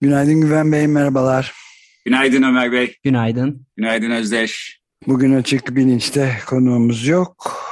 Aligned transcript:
Günaydın 0.00 0.40
Güven 0.40 0.72
Bey, 0.72 0.86
merhabalar. 0.86 1.54
Günaydın 2.04 2.42
Ömer 2.42 2.72
Bey. 2.72 2.96
Günaydın. 3.04 3.66
Günaydın 3.76 4.10
Özdeş. 4.10 4.80
Bugün 5.06 5.34
açık 5.34 5.76
bilinçte 5.76 6.38
konuğumuz 6.46 7.06
yok. 7.06 7.62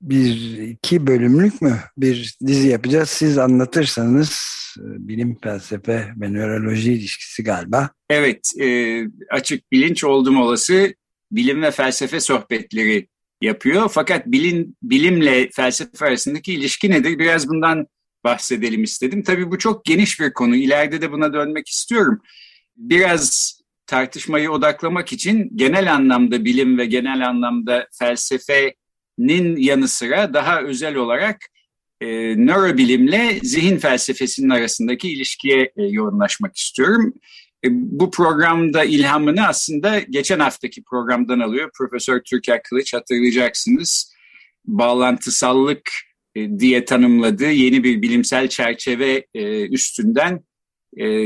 Bir 0.00 0.58
iki 0.58 1.06
bölümlük 1.06 1.62
mü 1.62 1.78
bir 1.96 2.36
dizi 2.46 2.68
yapacağız. 2.68 3.10
Siz 3.10 3.38
anlatırsanız 3.38 4.52
e, 4.78 5.08
bilim, 5.08 5.38
felsefe 5.42 6.12
ve 6.16 6.32
nöroloji 6.32 6.92
ilişkisi 6.92 7.44
galiba. 7.44 7.90
Evet, 8.10 8.52
e, 8.60 8.98
açık 9.30 9.72
bilinç 9.72 10.04
oldum 10.04 10.40
olası 10.40 10.94
bilim 11.32 11.62
ve 11.62 11.70
felsefe 11.70 12.20
sohbetleri 12.20 13.08
yapıyor. 13.40 13.90
Fakat 13.92 14.26
bilim, 14.26 14.76
bilimle 14.82 15.50
felsefe 15.52 16.06
arasındaki 16.06 16.52
ilişki 16.54 16.90
nedir? 16.90 17.18
Biraz 17.18 17.48
bundan 17.48 17.86
bahsedelim 18.24 18.82
istedim. 18.82 19.22
Tabii 19.22 19.50
bu 19.50 19.58
çok 19.58 19.84
geniş 19.84 20.20
bir 20.20 20.32
konu. 20.32 20.56
İleride 20.56 21.00
de 21.00 21.12
buna 21.12 21.32
dönmek 21.32 21.68
istiyorum. 21.68 22.22
Biraz 22.76 23.58
tartışmayı 23.86 24.50
odaklamak 24.50 25.12
için 25.12 25.50
genel 25.54 25.94
anlamda 25.94 26.44
bilim 26.44 26.78
ve 26.78 26.86
genel 26.86 27.28
anlamda 27.28 27.88
felsefenin 27.98 29.56
yanı 29.56 29.88
sıra 29.88 30.34
daha 30.34 30.62
özel 30.62 30.96
olarak 30.96 31.40
e, 32.00 32.06
nörobilimle 32.36 33.38
zihin 33.42 33.78
felsefesinin 33.78 34.50
arasındaki 34.50 35.12
ilişkiye 35.12 35.72
e, 35.76 35.82
yoğunlaşmak 35.82 36.56
istiyorum. 36.56 37.14
E, 37.64 37.68
bu 37.70 38.10
programda 38.10 38.84
ilhamını 38.84 39.46
aslında 39.46 39.98
geçen 39.98 40.38
haftaki 40.38 40.82
programdan 40.82 41.40
alıyor. 41.40 41.70
Profesör 41.74 42.20
Türker 42.20 42.62
Kılıç 42.62 42.94
hatırlayacaksınız. 42.94 44.12
Bağlantısallık 44.64 45.90
diye 46.36 46.84
tanımladığı 46.84 47.50
yeni 47.50 47.84
bir 47.84 48.02
bilimsel 48.02 48.48
çerçeve 48.48 49.26
e, 49.34 49.68
üstünden 49.68 50.40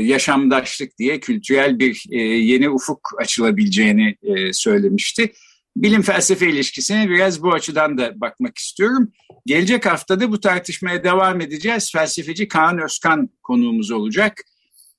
yaşamdaşlık 0.01 0.97
diye 0.97 1.19
kültürel 1.19 1.79
bir 1.79 2.03
yeni 2.39 2.69
ufuk 2.69 3.11
açılabileceğini 3.17 4.15
söylemişti. 4.53 5.31
Bilim 5.75 6.01
felsefe 6.01 6.49
ilişkisine 6.49 7.09
biraz 7.09 7.43
bu 7.43 7.53
açıdan 7.53 7.97
da 7.97 8.21
bakmak 8.21 8.57
istiyorum. 8.57 9.11
Gelecek 9.45 9.85
haftada 9.85 10.31
bu 10.31 10.39
tartışmaya 10.39 11.03
devam 11.03 11.41
edeceğiz. 11.41 11.91
Felsefeci 11.91 12.47
Kaan 12.47 12.79
Özkan 12.83 13.29
konuğumuz 13.43 13.91
olacak 13.91 14.43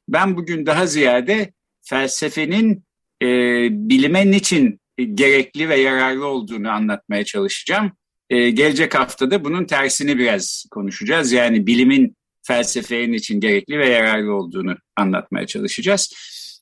ben 0.09 0.37
bugün 0.37 0.67
daha 0.67 0.87
ziyade 0.87 1.53
felsefenin 1.83 2.85
e, 3.23 3.27
bilime 3.71 4.31
niçin 4.31 4.81
gerekli 5.15 5.69
ve 5.69 5.77
yararlı 5.81 6.27
olduğunu 6.27 6.71
anlatmaya 6.71 7.25
çalışacağım. 7.25 7.93
E, 8.31 8.51
gelecek 8.51 8.95
haftada 8.95 9.45
bunun 9.45 9.65
tersini 9.65 10.19
biraz 10.19 10.65
konuşacağız. 10.71 11.33
Yani 11.33 11.67
bilimin 11.67 12.17
felsefeye 12.43 13.11
niçin 13.11 13.41
gerekli 13.41 13.79
ve 13.79 13.89
yararlı 13.89 14.35
olduğunu 14.35 14.77
anlatmaya 14.97 15.47
çalışacağız. 15.47 16.13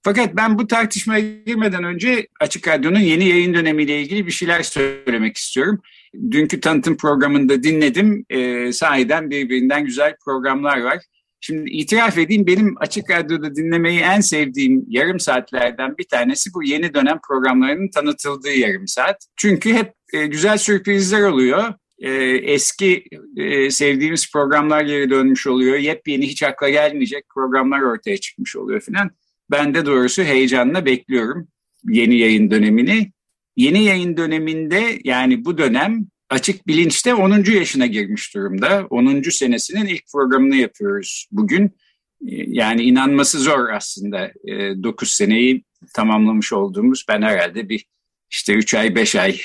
Fakat 0.06 0.37
ben 0.37 0.59
bu 0.59 0.66
tartışmaya 0.66 1.21
girmeden 1.47 1.84
önce 1.84 2.26
Açık 2.41 2.69
Radyo'nun 2.69 2.99
yeni 2.99 3.28
yayın 3.28 3.55
dönemiyle 3.55 4.00
ilgili 4.00 4.26
bir 4.26 4.32
şeyler 4.32 4.62
söylemek 4.62 5.37
istiyorum. 5.37 5.82
Dünkü 6.31 6.60
tanıtım 6.60 6.97
programında 6.97 7.62
dinledim. 7.62 8.25
E, 8.31 8.72
sahiden 8.72 9.31
birbirinden 9.31 9.84
güzel 9.84 10.16
programlar 10.25 10.81
var. 10.81 10.99
Şimdi 11.46 11.70
itiraf 11.70 12.18
edeyim 12.18 12.46
benim 12.46 12.74
Açık 12.80 13.10
Radyo'da 13.10 13.56
dinlemeyi 13.56 14.00
en 14.00 14.20
sevdiğim 14.20 14.84
yarım 14.88 15.20
saatlerden 15.20 15.98
bir 15.98 16.04
tanesi 16.04 16.54
bu 16.54 16.62
yeni 16.62 16.94
dönem 16.94 17.18
programlarının 17.28 17.90
tanıtıldığı 17.90 18.52
yarım 18.52 18.86
saat. 18.86 19.26
Çünkü 19.36 19.72
hep 19.72 19.92
e, 20.12 20.26
güzel 20.26 20.58
sürprizler 20.58 21.22
oluyor. 21.22 21.74
E, 21.98 22.10
eski 22.52 23.04
e, 23.36 23.70
sevdiğimiz 23.70 24.32
programlar 24.32 24.84
geri 24.84 25.10
dönmüş 25.10 25.46
oluyor. 25.46 25.76
Yepyeni 25.78 26.26
hiç 26.26 26.42
akla 26.42 26.68
gelmeyecek 26.68 27.24
programlar 27.34 27.82
ortaya 27.82 28.16
çıkmış 28.16 28.56
oluyor 28.56 28.80
filan. 28.80 29.10
Ben 29.50 29.74
de 29.74 29.86
doğrusu 29.86 30.22
heyecanla 30.22 30.86
bekliyorum 30.86 31.48
yeni 31.88 32.18
yayın 32.18 32.50
dönemini. 32.50 33.12
Yeni 33.56 33.84
yayın 33.84 34.16
döneminde 34.16 34.98
yani 35.04 35.44
bu 35.44 35.58
dönem 35.58 36.06
Açık 36.31 36.66
Bilinç'te 36.66 37.14
10. 37.14 37.44
yaşına 37.44 37.87
girmiş 37.87 38.34
durumda. 38.34 38.87
10. 38.91 39.22
senesinin 39.22 39.87
ilk 39.87 40.12
programını 40.12 40.56
yapıyoruz 40.56 41.26
bugün. 41.32 41.64
Ee, 41.64 42.44
yani 42.47 42.82
inanması 42.82 43.38
zor 43.38 43.69
aslında 43.69 44.32
9 44.47 45.09
ee, 45.09 45.12
seneyi 45.12 45.64
tamamlamış 45.94 46.53
olduğumuz 46.53 47.04
ben 47.09 47.22
herhalde 47.22 47.69
bir 47.69 47.87
işte 48.31 48.54
3 48.54 48.75
ay 48.75 48.94
5 48.94 49.16
ay 49.16 49.37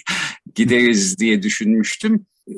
gideriz 0.54 1.18
diye 1.18 1.42
düşünmüştüm. 1.42 2.26
Ee, 2.48 2.52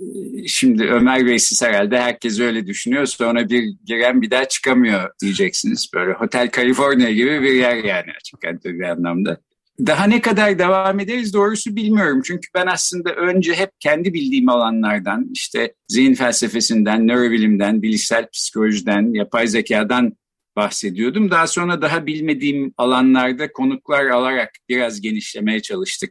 şimdi 0.46 0.84
Ömer 0.84 1.26
Bey 1.26 1.38
siz 1.38 1.62
herhalde 1.62 2.00
herkes 2.00 2.40
öyle 2.40 2.66
düşünüyor. 2.66 3.06
Sonra 3.06 3.48
bir 3.48 3.64
giren 3.84 4.22
bir 4.22 4.30
daha 4.30 4.48
çıkamıyor 4.48 5.10
diyeceksiniz. 5.22 5.90
Böyle 5.94 6.12
Hotel 6.12 6.50
California 6.50 7.10
gibi 7.10 7.42
bir 7.42 7.52
yer 7.52 7.76
yani 7.76 8.12
açık 8.16 8.64
bir 8.64 8.84
anlamda. 8.84 9.40
Daha 9.78 10.04
ne 10.04 10.20
kadar 10.20 10.58
devam 10.58 11.00
ederiz 11.00 11.34
doğrusu 11.34 11.76
bilmiyorum. 11.76 12.22
Çünkü 12.24 12.48
ben 12.54 12.66
aslında 12.66 13.14
önce 13.14 13.54
hep 13.54 13.70
kendi 13.80 14.14
bildiğim 14.14 14.48
alanlardan, 14.48 15.30
işte 15.32 15.74
zihin 15.88 16.14
felsefesinden, 16.14 17.08
nörobilimden, 17.08 17.82
bilişsel 17.82 18.28
psikolojiden, 18.28 19.14
yapay 19.14 19.46
zekadan 19.46 20.12
bahsediyordum. 20.56 21.30
Daha 21.30 21.46
sonra 21.46 21.82
daha 21.82 22.06
bilmediğim 22.06 22.74
alanlarda 22.76 23.52
konuklar 23.52 24.06
alarak 24.06 24.50
biraz 24.68 25.00
genişlemeye 25.00 25.62
çalıştık. 25.62 26.10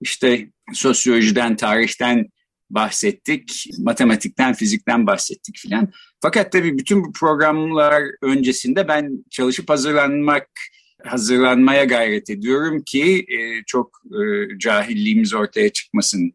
İşte 0.00 0.48
sosyolojiden, 0.72 1.56
tarihten 1.56 2.28
bahsettik, 2.70 3.66
matematikten, 3.78 4.54
fizikten 4.54 5.06
bahsettik 5.06 5.58
filan. 5.58 5.88
Fakat 6.22 6.52
tabii 6.52 6.78
bütün 6.78 7.04
bu 7.04 7.12
programlar 7.12 8.02
öncesinde 8.22 8.88
ben 8.88 9.24
çalışıp 9.30 9.70
hazırlanmak 9.70 10.48
hazırlanmaya 11.04 11.84
gayret 11.84 12.30
ediyorum 12.30 12.82
ki 12.82 13.26
e, 13.28 13.64
çok 13.66 14.02
e, 14.06 14.22
cahilliğimiz 14.58 15.34
ortaya 15.34 15.68
çıkmasın 15.68 16.32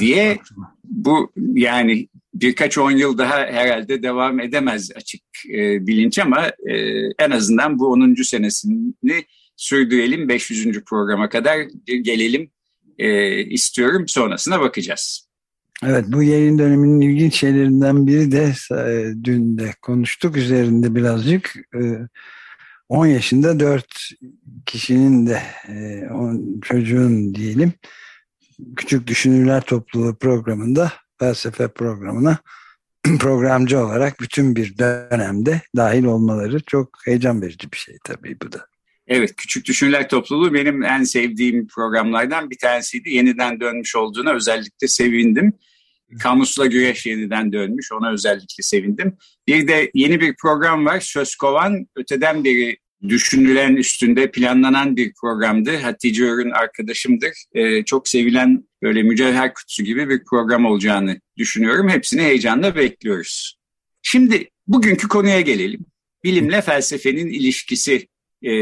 diye 0.00 0.38
bu 0.84 1.32
yani 1.36 2.08
birkaç 2.34 2.78
on 2.78 2.90
yıl 2.90 3.18
daha 3.18 3.36
herhalde 3.36 4.02
devam 4.02 4.40
edemez 4.40 4.90
açık 4.96 5.22
e, 5.54 5.86
bilinç 5.86 6.18
ama 6.18 6.46
e, 6.46 6.74
en 7.18 7.30
azından 7.30 7.78
bu 7.78 7.86
10. 7.86 8.14
senesini 8.22 9.24
sürdürelim 9.56 10.28
500. 10.28 10.84
programa 10.84 11.28
kadar 11.28 11.58
gelelim 12.02 12.50
e, 12.98 13.38
istiyorum 13.44 14.08
sonrasına 14.08 14.60
bakacağız. 14.60 15.28
Evet 15.86 16.04
bu 16.08 16.22
yayın 16.22 16.58
döneminin 16.58 17.00
ilginç 17.00 17.34
şeylerinden 17.34 18.06
biri 18.06 18.32
de 18.32 18.52
e, 18.72 19.14
dün 19.24 19.58
de 19.58 19.74
konuştuk 19.82 20.36
üzerinde 20.36 20.94
birazcık 20.94 21.54
e, 21.74 21.80
10 22.88 23.06
yaşında 23.06 23.60
4 23.60 24.10
kişinin 24.66 25.26
de 25.26 25.42
e, 25.68 26.06
on, 26.12 26.60
çocuğun 26.60 27.34
diyelim 27.34 27.72
Küçük 28.76 29.06
Düşünürler 29.06 29.60
Topluluğu 29.60 30.16
programında 30.16 30.92
felsefe 31.18 31.68
programına 31.68 32.38
programcı 33.20 33.78
olarak 33.78 34.20
bütün 34.20 34.56
bir 34.56 34.78
dönemde 34.78 35.60
dahil 35.76 36.04
olmaları 36.04 36.60
çok 36.60 36.98
heyecan 37.04 37.42
verici 37.42 37.72
bir 37.72 37.76
şey 37.76 37.98
tabii 38.04 38.36
bu 38.42 38.52
da. 38.52 38.66
Evet, 39.06 39.36
Küçük 39.36 39.66
Düşünürler 39.66 40.08
Topluluğu 40.08 40.54
benim 40.54 40.82
en 40.82 41.02
sevdiğim 41.02 41.66
programlardan 41.66 42.50
bir 42.50 42.58
tanesiydi. 42.58 43.10
Yeniden 43.10 43.60
dönmüş 43.60 43.96
olduğuna 43.96 44.32
özellikle 44.32 44.88
sevindim. 44.88 45.52
Kamusla 46.18 46.66
Güreş 46.66 47.06
yeniden 47.06 47.52
dönmüş. 47.52 47.92
Ona 47.92 48.12
özellikle 48.12 48.62
sevindim. 48.62 49.16
Bir 49.46 49.68
de 49.68 49.90
yeni 49.94 50.20
bir 50.20 50.34
program 50.36 50.86
var. 50.86 51.00
Söz 51.00 51.36
Kovan 51.36 51.86
öteden 51.96 52.44
beri 52.44 52.76
düşünülen 53.08 53.76
üstünde 53.76 54.30
planlanan 54.30 54.96
bir 54.96 55.12
programdı. 55.20 55.76
Hatice 55.76 56.24
Örün 56.24 56.50
arkadaşımdır. 56.50 57.44
Ee, 57.54 57.84
çok 57.84 58.08
sevilen 58.08 58.64
böyle 58.82 59.02
mücevher 59.02 59.54
kutusu 59.54 59.84
gibi 59.84 60.08
bir 60.08 60.24
program 60.24 60.66
olacağını 60.66 61.20
düşünüyorum. 61.36 61.88
Hepsini 61.88 62.22
heyecanla 62.22 62.76
bekliyoruz. 62.76 63.58
Şimdi 64.02 64.50
bugünkü 64.66 65.08
konuya 65.08 65.40
gelelim. 65.40 65.86
Bilimle 66.24 66.62
felsefenin 66.62 67.26
ilişkisi 67.26 68.08
e, 68.42 68.52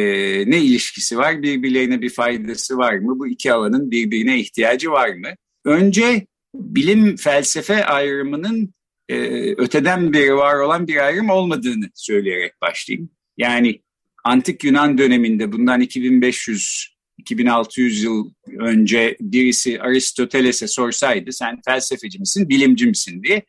ne 0.50 0.62
ilişkisi 0.62 1.18
var? 1.18 1.42
Birbirlerine 1.42 2.02
bir 2.02 2.10
faydası 2.10 2.78
var 2.78 2.94
mı? 2.94 3.18
Bu 3.18 3.28
iki 3.28 3.52
alanın 3.52 3.90
birbirine 3.90 4.40
ihtiyacı 4.40 4.90
var 4.90 5.08
mı? 5.08 5.28
Önce 5.64 6.26
bilim 6.58 7.16
felsefe 7.16 7.84
ayrımının 7.84 8.74
e, 9.08 9.16
öteden 9.56 10.12
beri 10.12 10.36
var 10.36 10.56
olan 10.56 10.88
bir 10.88 10.96
ayrım 11.06 11.30
olmadığını 11.30 11.90
söyleyerek 11.94 12.52
başlayayım. 12.60 13.10
Yani 13.36 13.82
antik 14.24 14.64
Yunan 14.64 14.98
döneminde 14.98 15.52
bundan 15.52 15.80
2500 15.80 16.96
2600 17.18 18.02
yıl 18.02 18.30
önce 18.58 19.16
birisi 19.20 19.80
Aristoteles'e 19.80 20.68
sorsaydı 20.68 21.32
sen 21.32 21.60
felsefeci 21.64 22.18
misin, 22.18 22.48
bilimci 22.48 22.86
misin 22.86 23.22
diye 23.22 23.42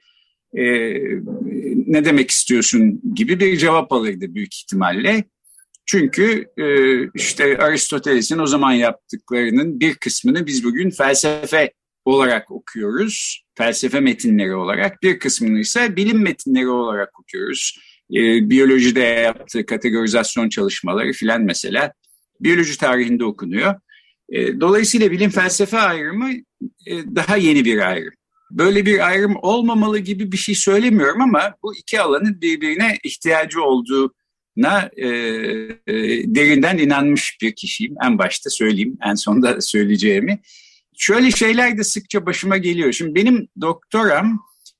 e, 0.53 0.63
ne 1.87 2.05
demek 2.05 2.31
istiyorsun 2.31 3.01
gibi 3.15 3.39
bir 3.39 3.57
cevap 3.57 3.91
alırdı 3.91 4.35
büyük 4.35 4.55
ihtimalle. 4.55 5.23
Çünkü 5.85 6.45
e, 6.57 6.65
işte 7.15 7.57
Aristoteles'in 7.57 8.39
o 8.39 8.47
zaman 8.47 8.71
yaptıklarının 8.71 9.79
bir 9.79 9.95
kısmını 9.95 10.47
biz 10.47 10.63
bugün 10.63 10.89
felsefe 10.89 11.71
olarak 12.07 12.51
okuyoruz. 12.51 13.43
Felsefe 13.57 13.99
metinleri 13.99 14.55
olarak. 14.55 15.03
Bir 15.03 15.19
kısmını 15.19 15.59
ise 15.59 15.95
bilim 15.95 16.21
metinleri 16.21 16.67
olarak 16.67 17.19
okuyoruz. 17.19 17.79
E, 18.13 18.49
biyolojide 18.49 18.99
yaptığı 18.99 19.65
kategorizasyon 19.65 20.49
çalışmaları 20.49 21.11
filan 21.11 21.41
mesela 21.41 21.93
biyoloji 22.39 22.77
tarihinde 22.77 23.25
okunuyor. 23.25 23.75
E, 24.29 24.59
dolayısıyla 24.61 25.11
bilim 25.11 25.29
felsefe 25.29 25.77
ayrımı 25.77 26.31
e, 26.85 27.15
daha 27.15 27.37
yeni 27.37 27.65
bir 27.65 27.89
ayrım. 27.89 28.13
Böyle 28.51 28.85
bir 28.85 29.07
ayrım 29.07 29.35
olmamalı 29.41 29.99
gibi 29.99 30.31
bir 30.31 30.37
şey 30.37 30.55
söylemiyorum 30.55 31.21
ama 31.21 31.55
bu 31.63 31.75
iki 31.75 32.01
alanın 32.01 32.41
birbirine 32.41 32.97
ihtiyacı 33.03 33.61
olduğuna 33.63 34.89
e, 34.97 35.07
e, 35.07 35.95
derinden 36.35 36.77
inanmış 36.77 37.37
bir 37.41 37.55
kişiyim. 37.55 37.95
En 38.03 38.17
başta 38.17 38.49
söyleyeyim, 38.49 38.97
en 39.05 39.15
sonunda 39.15 39.61
söyleyeceğimi. 39.61 40.39
Şöyle 40.97 41.31
şeyler 41.31 41.77
de 41.77 41.83
sıkça 41.83 42.25
başıma 42.25 42.57
geliyor. 42.57 42.91
Şimdi 42.91 43.15
benim 43.15 43.47
doktoram 43.61 44.39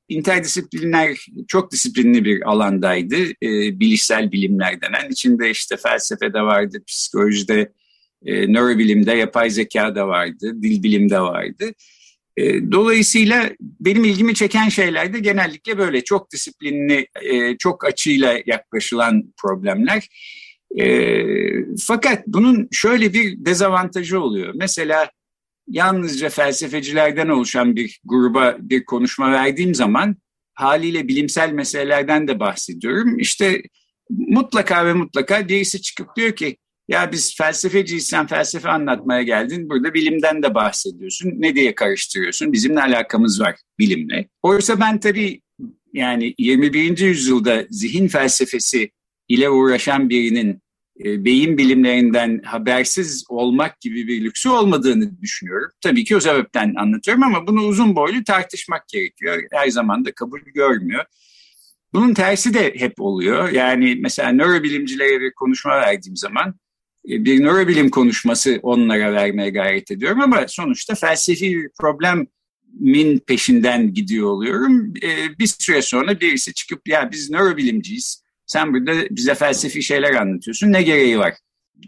interdisipliner, 0.10 1.28
çok 1.48 1.72
disiplinli 1.72 2.26
bir 2.26 2.50
alandaydı. 2.50 3.16
E, 3.16 3.80
bilişsel 3.80 4.32
bilimler 4.32 4.82
denen. 4.82 5.10
İçinde 5.10 5.52
işte 5.52 5.78
felsefe 5.78 6.34
de 6.34 6.42
vardı, 6.42 6.84
psikolojide, 6.88 7.74
e, 8.26 8.54
nörobilimde, 8.54 9.14
yapay 9.14 9.50
zeka 9.50 9.96
da 9.96 10.08
vardı, 10.08 10.62
dil 10.62 10.84
bilimde 10.84 11.20
vardı. 11.20 11.66
E, 12.38 12.72
dolayısıyla 12.72 13.50
benim 13.60 14.04
ilgimi 14.04 14.36
çeken 14.36 14.70
şeyler 14.70 15.14
de 15.14 15.20
genellikle 15.20 15.78
böyle 15.78 16.04
çok 16.04 16.32
disiplinli, 16.32 17.08
e, 17.22 17.58
çok 17.58 17.86
açıyla 17.86 18.40
yaklaşılan 18.46 19.34
problemler. 19.42 20.08
E, 20.80 21.24
fakat 21.80 22.28
bunun 22.28 22.68
şöyle 22.72 23.14
bir 23.14 23.46
dezavantajı 23.46 24.20
oluyor. 24.20 24.54
Mesela 24.56 25.10
yalnızca 25.68 26.30
felsefecilerden 26.30 27.28
oluşan 27.28 27.76
bir 27.76 28.00
gruba 28.06 28.58
bir 28.60 28.86
konuşma 28.86 29.32
verdiğim 29.32 29.76
zaman 29.76 30.16
haliyle 30.54 31.08
bilimsel 31.08 31.52
meselelerden 31.52 32.28
de 32.28 32.40
bahsediyorum. 32.40 33.20
İşte 33.20 33.62
mutlaka 34.10 34.86
ve 34.86 34.94
mutlaka 34.94 35.48
birisi 35.48 35.82
çıkıp 35.82 36.16
diyor 36.16 36.36
ki 36.36 36.58
ya 36.88 37.12
biz 37.12 37.38
felsefeciyiz 37.38 38.08
sen 38.08 38.28
felsefe 38.28 38.70
anlatmaya 38.70 39.24
geldin 39.24 39.70
burada 39.70 39.94
bilimden 39.94 40.44
de 40.44 40.54
bahsediyorsun 40.54 41.32
ne 41.38 41.56
diye 41.56 41.76
karıştırıyorsun 41.76 42.54
bizim 42.54 42.76
ne 42.76 42.82
alakamız 42.82 43.42
var 43.42 43.56
bilimle. 43.80 44.30
Oysa 44.44 44.80
ben 44.80 45.00
tabii 45.00 45.42
yani 45.94 46.34
21. 46.38 46.98
yüzyılda 46.98 47.66
zihin 47.70 48.08
felsefesi 48.08 48.92
ile 49.28 49.50
uğraşan 49.50 50.10
birinin 50.10 50.62
e, 51.04 51.26
beyin 51.26 51.58
bilimlerinden 51.58 52.42
habersiz 52.46 53.26
olmak 53.30 53.82
gibi 53.82 54.08
bir 54.08 54.24
lüksü 54.24 54.50
olmadığını 54.50 55.22
düşünüyorum. 55.22 55.72
Tabii 55.82 56.04
ki 56.04 56.16
o 56.16 56.20
sebepten 56.20 56.74
anlatıyorum 56.78 57.24
ama 57.24 57.48
bunu 57.48 57.62
uzun 57.62 57.96
boylu 57.96 58.24
tartışmak 58.24 58.88
gerekiyor. 58.88 59.44
Her 59.52 59.68
zaman 59.68 60.06
da 60.06 60.12
kabul 60.12 60.40
görmüyor. 60.40 61.04
Bunun 61.94 62.14
tersi 62.14 62.54
de 62.54 62.74
hep 62.78 63.02
oluyor. 63.02 63.50
Yani 63.50 63.98
mesela 64.00 64.32
nörobilimcilere 64.32 65.22
bir 65.22 65.34
konuşma 65.34 65.72
verdiğim 65.72 66.18
zaman 66.18 66.56
e, 67.10 67.26
bir 67.26 67.44
nörobilim 67.44 67.90
konuşması 67.90 68.60
onlara 68.64 69.14
vermeye 69.14 69.50
gayret 69.50 69.92
ediyorum 69.92 70.22
ama 70.22 70.46
sonuçta 70.48 70.96
felsefi 70.96 71.56
bir 71.56 71.70
problemin 71.80 73.20
peşinden 73.20 73.94
gidiyor 73.94 74.28
oluyorum. 74.28 74.94
E, 75.04 75.40
bir 75.40 75.48
süre 75.48 75.82
sonra 75.82 76.20
birisi 76.20 76.54
çıkıp 76.54 76.88
ya 76.88 77.12
biz 77.12 77.30
nörobilimciyiz 77.30 78.27
sen 78.48 78.74
burada 78.74 78.94
bize 79.10 79.36
felsefi 79.36 79.84
şeyler 79.84 80.14
anlatıyorsun. 80.14 80.74
Ne 80.74 80.82
gereği 80.82 81.20
var? 81.20 81.34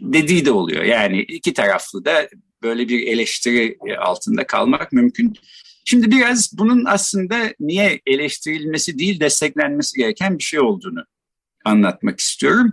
Dediği 0.00 0.44
de 0.44 0.50
oluyor. 0.50 0.84
Yani 0.84 1.22
iki 1.22 1.54
taraflı 1.54 2.04
da 2.04 2.28
böyle 2.62 2.88
bir 2.88 3.06
eleştiri 3.06 3.76
altında 3.98 4.46
kalmak 4.46 4.92
mümkün. 4.92 5.34
Şimdi 5.84 6.10
biraz 6.10 6.58
bunun 6.58 6.84
aslında 6.84 7.54
niye 7.60 8.00
eleştirilmesi 8.06 8.98
değil 8.98 9.20
desteklenmesi 9.20 9.98
gereken 9.98 10.38
bir 10.38 10.44
şey 10.44 10.60
olduğunu 10.60 11.04
anlatmak 11.64 12.20
istiyorum. 12.20 12.72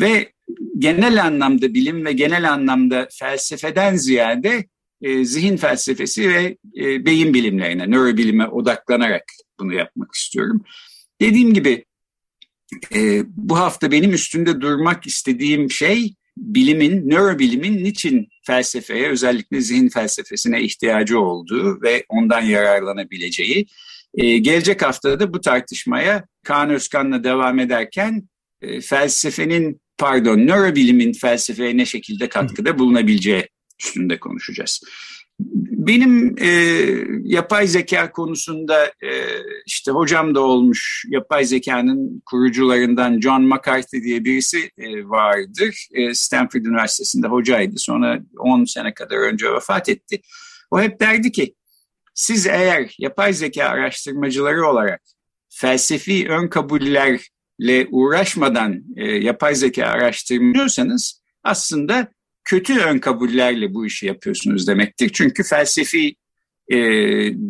Ve 0.00 0.32
genel 0.78 1.24
anlamda 1.24 1.74
bilim 1.74 2.04
ve 2.04 2.12
genel 2.12 2.52
anlamda 2.52 3.08
felsefeden 3.12 3.96
ziyade 3.96 4.64
e, 5.02 5.24
zihin 5.24 5.56
felsefesi 5.56 6.28
ve 6.28 6.56
e, 6.76 7.06
beyin 7.06 7.34
bilimlerine, 7.34 7.90
nörobilime 7.90 8.46
odaklanarak 8.46 9.24
bunu 9.60 9.74
yapmak 9.74 10.14
istiyorum. 10.14 10.64
Dediğim 11.20 11.54
gibi 11.54 11.84
e, 12.94 13.22
bu 13.26 13.58
hafta 13.58 13.90
benim 13.90 14.12
üstünde 14.12 14.60
durmak 14.60 15.06
istediğim 15.06 15.70
şey 15.70 16.14
bilimin, 16.36 17.10
nörobilimin 17.10 17.84
niçin 17.84 18.28
felsefeye, 18.46 19.08
özellikle 19.08 19.60
zihin 19.60 19.88
felsefesine 19.88 20.62
ihtiyacı 20.62 21.20
olduğu 21.20 21.82
ve 21.82 22.04
ondan 22.08 22.40
yararlanabileceği. 22.40 23.66
E, 24.14 24.38
gelecek 24.38 24.82
haftada 24.82 25.20
da 25.20 25.34
bu 25.34 25.40
tartışmaya 25.40 26.24
Kaan 26.44 26.70
Özkan'la 26.70 27.24
devam 27.24 27.58
ederken 27.58 28.28
e, 28.62 28.80
felsefenin, 28.80 29.80
pardon, 29.98 30.38
nörobilimin 30.38 31.12
felsefeye 31.12 31.76
ne 31.76 31.86
şekilde 31.86 32.28
katkıda 32.28 32.78
bulunabileceği 32.78 33.48
üstünde 33.80 34.20
konuşacağız. 34.20 34.80
Benim 35.40 36.36
e, 36.38 36.48
yapay 37.24 37.66
zeka 37.66 38.12
konusunda 38.12 38.86
e, 38.86 39.10
işte 39.66 39.90
hocam 39.90 40.34
da 40.34 40.40
olmuş 40.40 41.04
yapay 41.08 41.44
zekanın 41.44 42.22
kurucularından 42.26 43.20
John 43.20 43.42
McCarthy 43.42 44.02
diye 44.02 44.24
birisi 44.24 44.70
e, 44.78 45.08
vardır. 45.08 45.88
E, 45.92 46.14
Stanford 46.14 46.64
Üniversitesi'nde 46.64 47.26
hocaydı. 47.26 47.78
Sonra 47.78 48.20
10 48.38 48.64
sene 48.64 48.94
kadar 48.94 49.16
önce 49.16 49.52
vefat 49.52 49.88
etti. 49.88 50.20
O 50.70 50.80
hep 50.80 51.00
derdi 51.00 51.32
ki 51.32 51.54
siz 52.14 52.46
eğer 52.46 52.94
yapay 52.98 53.32
zeka 53.32 53.64
araştırmacıları 53.64 54.66
olarak 54.66 55.02
felsefi 55.48 56.28
ön 56.28 56.48
kabullerle 56.48 57.86
uğraşmadan 57.90 58.84
e, 58.96 59.04
yapay 59.04 59.54
zeka 59.54 59.86
araştırmıyorsanız 59.86 61.22
aslında 61.44 62.08
kötü 62.46 62.78
ön 62.78 62.98
kabullerle 62.98 63.74
bu 63.74 63.86
işi 63.86 64.06
yapıyorsunuz 64.06 64.68
demektir. 64.68 65.10
Çünkü 65.14 65.42
felsefi 65.42 66.14
e, 66.68 66.78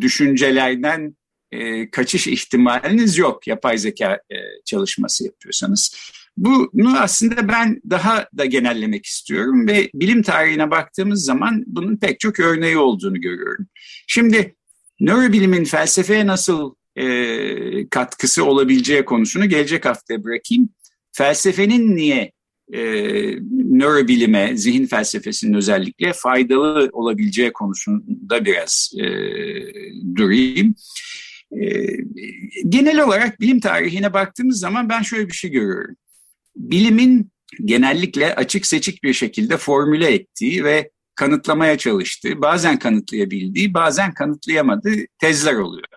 düşüncelerden 0.01 1.17
e, 1.51 1.89
kaçış 1.89 2.27
ihtimaliniz 2.27 3.17
yok 3.17 3.47
yapay 3.47 3.77
zeka 3.77 4.13
e, 4.13 4.35
çalışması 4.65 5.25
yapıyorsanız. 5.25 5.95
Bunu 6.37 6.99
aslında 6.99 7.47
ben 7.47 7.81
daha 7.89 8.27
da 8.37 8.45
genellemek 8.45 9.05
istiyorum 9.05 9.67
ve 9.67 9.89
bilim 9.93 10.21
tarihine 10.21 10.71
baktığımız 10.71 11.25
zaman 11.25 11.63
bunun 11.67 11.97
pek 11.97 12.19
çok 12.19 12.39
örneği 12.39 12.77
olduğunu 12.77 13.21
görüyorum. 13.21 13.67
Şimdi 14.07 14.55
nörobilimin 14.99 15.63
felsefeye 15.63 16.27
nasıl 16.27 16.75
e, 16.95 17.89
katkısı 17.89 18.45
olabileceği 18.45 19.05
konusunu 19.05 19.49
gelecek 19.49 19.85
haftaya 19.85 20.23
bırakayım. 20.23 20.69
Felsefenin 21.11 21.95
niye 21.95 22.31
e, 22.73 22.81
nörobilime, 23.51 24.57
zihin 24.57 24.85
felsefesinin 24.85 25.53
özellikle 25.53 26.13
faydalı 26.13 26.89
olabileceği 26.93 27.53
konusunda 27.53 28.45
biraz 28.45 28.91
e, 28.99 29.05
durayım. 30.15 30.75
E, 31.51 31.87
genel 32.69 33.03
olarak 33.03 33.41
bilim 33.41 33.59
tarihine 33.59 34.13
baktığımız 34.13 34.59
zaman 34.59 34.89
ben 34.89 35.01
şöyle 35.01 35.27
bir 35.27 35.33
şey 35.33 35.51
görüyorum. 35.51 35.95
Bilimin 36.55 37.31
genellikle 37.65 38.35
açık 38.35 38.65
seçik 38.65 39.03
bir 39.03 39.13
şekilde 39.13 39.57
formüle 39.57 40.13
ettiği 40.13 40.63
ve 40.63 40.91
kanıtlamaya 41.15 41.77
çalıştığı, 41.77 42.41
bazen 42.41 42.79
kanıtlayabildiği, 42.79 43.73
bazen 43.73 44.13
kanıtlayamadığı 44.13 44.95
tezler 45.19 45.55
oluyor. 45.55 45.87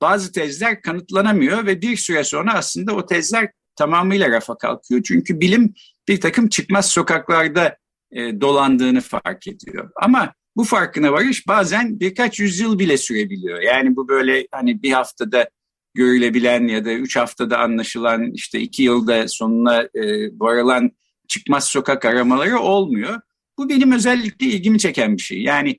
Bazı 0.00 0.32
tezler 0.32 0.82
kanıtlanamıyor 0.82 1.66
ve 1.66 1.82
bir 1.82 1.96
süre 1.96 2.24
sonra 2.24 2.54
aslında 2.54 2.94
o 2.94 3.06
tezler 3.06 3.50
tamamıyla 3.76 4.30
rafa 4.30 4.58
kalkıyor. 4.58 5.02
Çünkü 5.02 5.40
bilim 5.40 5.74
bir 6.08 6.20
takım 6.20 6.48
çıkmaz 6.48 6.90
sokaklarda 6.90 7.76
e, 8.12 8.40
dolandığını 8.40 9.00
fark 9.00 9.46
ediyor. 9.46 9.90
Ama 10.02 10.34
bu 10.56 10.64
farkına 10.64 11.12
varış 11.12 11.48
bazen 11.48 12.00
birkaç 12.00 12.40
yüzyıl 12.40 12.78
bile 12.78 12.98
sürebiliyor. 12.98 13.60
Yani 13.60 13.96
bu 13.96 14.08
böyle 14.08 14.46
hani 14.52 14.82
bir 14.82 14.92
haftada 14.92 15.50
görülebilen 15.94 16.68
ya 16.68 16.84
da 16.84 16.92
üç 16.92 17.16
haftada 17.16 17.58
anlaşılan 17.58 18.32
işte 18.32 18.60
iki 18.60 18.82
yılda 18.82 19.28
sonuna 19.28 19.82
e, 19.82 20.30
varılan 20.40 20.90
çıkmaz 21.28 21.64
sokak 21.64 22.04
aramaları 22.04 22.58
olmuyor. 22.58 23.20
Bu 23.58 23.68
benim 23.68 23.92
özellikle 23.92 24.46
ilgimi 24.46 24.78
çeken 24.78 25.16
bir 25.16 25.22
şey. 25.22 25.42
Yani 25.42 25.78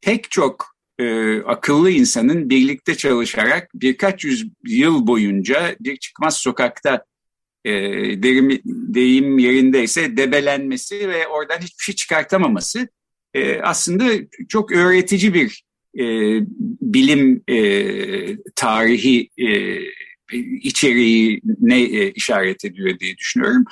pek 0.00 0.30
çok 0.30 0.66
e, 0.98 1.36
akıllı 1.42 1.90
insanın 1.90 2.50
birlikte 2.50 2.94
çalışarak 2.94 3.70
birkaç 3.74 4.24
yüz 4.24 4.46
yıl 4.66 5.06
boyunca 5.06 5.76
bir 5.80 5.96
çıkmaz 5.96 6.36
sokakta 6.36 7.04
e, 7.64 7.72
derim, 8.22 8.60
deyim 8.64 9.38
yerindeyse 9.38 10.16
debelenmesi 10.16 11.08
ve 11.08 11.26
oradan 11.26 11.58
hiçbir 11.58 11.84
şey 11.84 11.94
çıkartamaması 11.94 12.88
e, 13.34 13.60
aslında 13.60 14.04
çok 14.48 14.72
öğretici 14.72 15.34
bir 15.34 15.64
e, 15.98 16.04
bilim 16.80 17.42
e, 17.48 17.56
tarihi 18.54 19.30
e, 19.38 19.78
içeriği 20.62 21.40
ne 21.60 21.80
e, 21.80 22.10
işaret 22.10 22.64
ediyor 22.64 22.98
diye 22.98 23.16
düşünüyorum. 23.16 23.64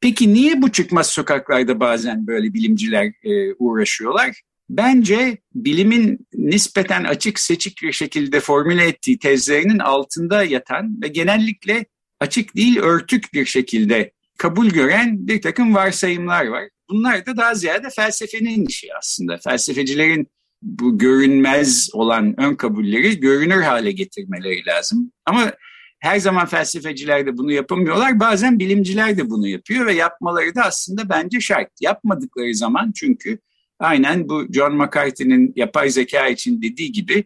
Peki 0.00 0.34
niye 0.34 0.62
bu 0.62 0.72
çıkmaz 0.72 1.06
sokaklarda 1.06 1.80
bazen 1.80 2.26
böyle 2.26 2.54
bilimciler 2.54 3.12
e, 3.24 3.54
uğraşıyorlar? 3.58 4.42
Bence 4.70 5.38
bilimin 5.54 6.26
nispeten 6.34 7.04
açık 7.04 7.38
seçik 7.38 7.82
bir 7.82 7.92
şekilde 7.92 8.40
formüle 8.40 8.86
ettiği 8.86 9.18
tezlerinin 9.18 9.78
altında 9.78 10.44
yatan 10.44 11.02
ve 11.02 11.08
genellikle 11.08 11.86
açık 12.20 12.56
değil 12.56 12.78
örtük 12.78 13.34
bir 13.34 13.44
şekilde 13.44 14.12
kabul 14.38 14.66
gören 14.66 15.28
bir 15.28 15.42
takım 15.42 15.74
varsayımlar 15.74 16.46
var. 16.46 16.64
Bunlar 16.90 17.26
da 17.26 17.36
daha 17.36 17.54
ziyade 17.54 17.88
felsefenin 17.90 18.66
işi 18.66 18.88
aslında. 18.98 19.38
Felsefecilerin 19.38 20.28
bu 20.62 20.98
görünmez 20.98 21.90
olan 21.92 22.40
ön 22.40 22.54
kabulleri 22.54 23.20
görünür 23.20 23.62
hale 23.62 23.92
getirmeleri 23.92 24.66
lazım. 24.66 25.12
Ama 25.26 25.52
her 25.98 26.18
zaman 26.18 26.46
felsefeciler 26.46 27.26
de 27.26 27.36
bunu 27.36 27.52
yapamıyorlar. 27.52 28.20
Bazen 28.20 28.58
bilimciler 28.58 29.18
de 29.18 29.30
bunu 29.30 29.48
yapıyor 29.48 29.86
ve 29.86 29.92
yapmaları 29.92 30.54
da 30.54 30.62
aslında 30.62 31.08
bence 31.08 31.40
şart. 31.40 31.70
Yapmadıkları 31.80 32.54
zaman 32.54 32.92
çünkü 32.96 33.38
aynen 33.78 34.28
bu 34.28 34.46
John 34.52 34.76
McCarthy'nin 34.76 35.52
yapay 35.56 35.90
zeka 35.90 36.28
için 36.28 36.62
dediği 36.62 36.92
gibi 36.92 37.24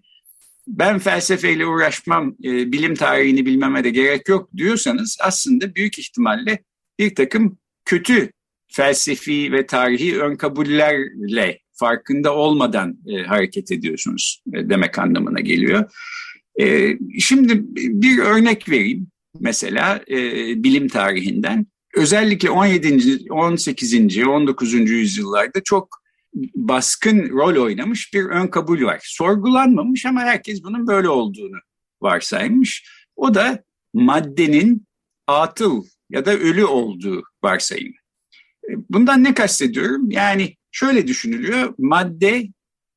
ben 0.69 0.99
felsefeyle 0.99 1.67
uğraşmam, 1.67 2.37
e, 2.45 2.73
bilim 2.73 2.95
tarihini 2.95 3.47
bilmeme 3.47 3.85
de 3.85 3.91
gerek 3.91 4.29
yok 4.29 4.49
diyorsanız 4.57 5.19
aslında 5.21 5.75
büyük 5.75 5.99
ihtimalle 5.99 6.59
bir 6.99 7.15
takım 7.15 7.59
kötü 7.85 8.31
felsefi 8.73 9.53
ve 9.53 9.67
tarihi 9.67 10.21
ön 10.21 10.37
kabullerle 10.37 11.59
farkında 11.73 12.35
olmadan 12.35 12.99
e, 13.07 13.23
hareket 13.23 13.73
ediyorsunuz 13.73 14.43
e, 14.55 14.69
demek 14.71 14.99
anlamına 14.99 15.41
geliyor. 15.41 15.85
E, 16.61 16.97
şimdi 17.19 17.65
bir 17.75 18.19
örnek 18.19 18.69
vereyim 18.69 19.07
mesela 19.41 20.01
e, 20.11 20.17
bilim 20.65 20.89
tarihinden. 20.89 21.67
Özellikle 21.95 22.51
17. 22.51 23.19
18. 23.31 24.19
19. 24.19 24.73
yüzyıllarda 24.75 25.61
çok 25.65 25.98
baskın 26.55 27.31
rol 27.31 27.63
oynamış 27.63 28.15
bir 28.15 28.25
ön 28.25 28.47
kabul 28.47 28.83
var. 28.83 29.01
Sorgulanmamış 29.03 30.07
ama 30.07 30.21
herkes 30.21 30.65
bunun 30.65 30.87
böyle 30.87 31.09
olduğunu 31.09 31.57
varsaymış. 32.03 32.91
O 33.17 33.35
da 33.35 33.65
maddenin 33.95 34.87
atıl 35.27 35.85
ya 36.11 36.27
da 36.27 36.33
ölü 36.33 36.65
olduğu 36.65 37.23
varsayımı. 37.43 37.95
E, 38.71 38.71
bundan 38.91 39.25
ne 39.25 39.35
kastediyorum? 39.35 40.11
Yani 40.11 40.57
şöyle 40.71 41.07
düşünülüyor. 41.07 41.75
Madde 41.79 42.49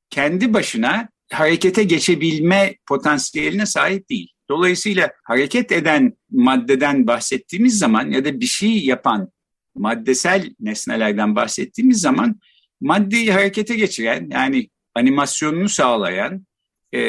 kendi 0.09 0.53
başına 0.53 1.09
harekete 1.31 1.83
geçebilme 1.83 2.75
potansiyeline 2.87 3.65
sahip 3.65 4.09
değil. 4.09 4.31
Dolayısıyla 4.49 5.11
hareket 5.23 5.71
eden 5.71 6.13
maddeden 6.31 7.07
bahsettiğimiz 7.07 7.79
zaman 7.79 8.09
ya 8.09 8.25
da 8.25 8.39
bir 8.39 8.45
şey 8.45 8.85
yapan 8.85 9.31
maddesel 9.75 10.53
nesnelerden 10.59 11.35
bahsettiğimiz 11.35 12.01
zaman 12.01 12.39
maddeyi 12.81 13.31
harekete 13.31 13.75
geçiren 13.75 14.29
yani 14.31 14.69
animasyonunu 14.95 15.69
sağlayan 15.69 16.45
e, 16.93 16.99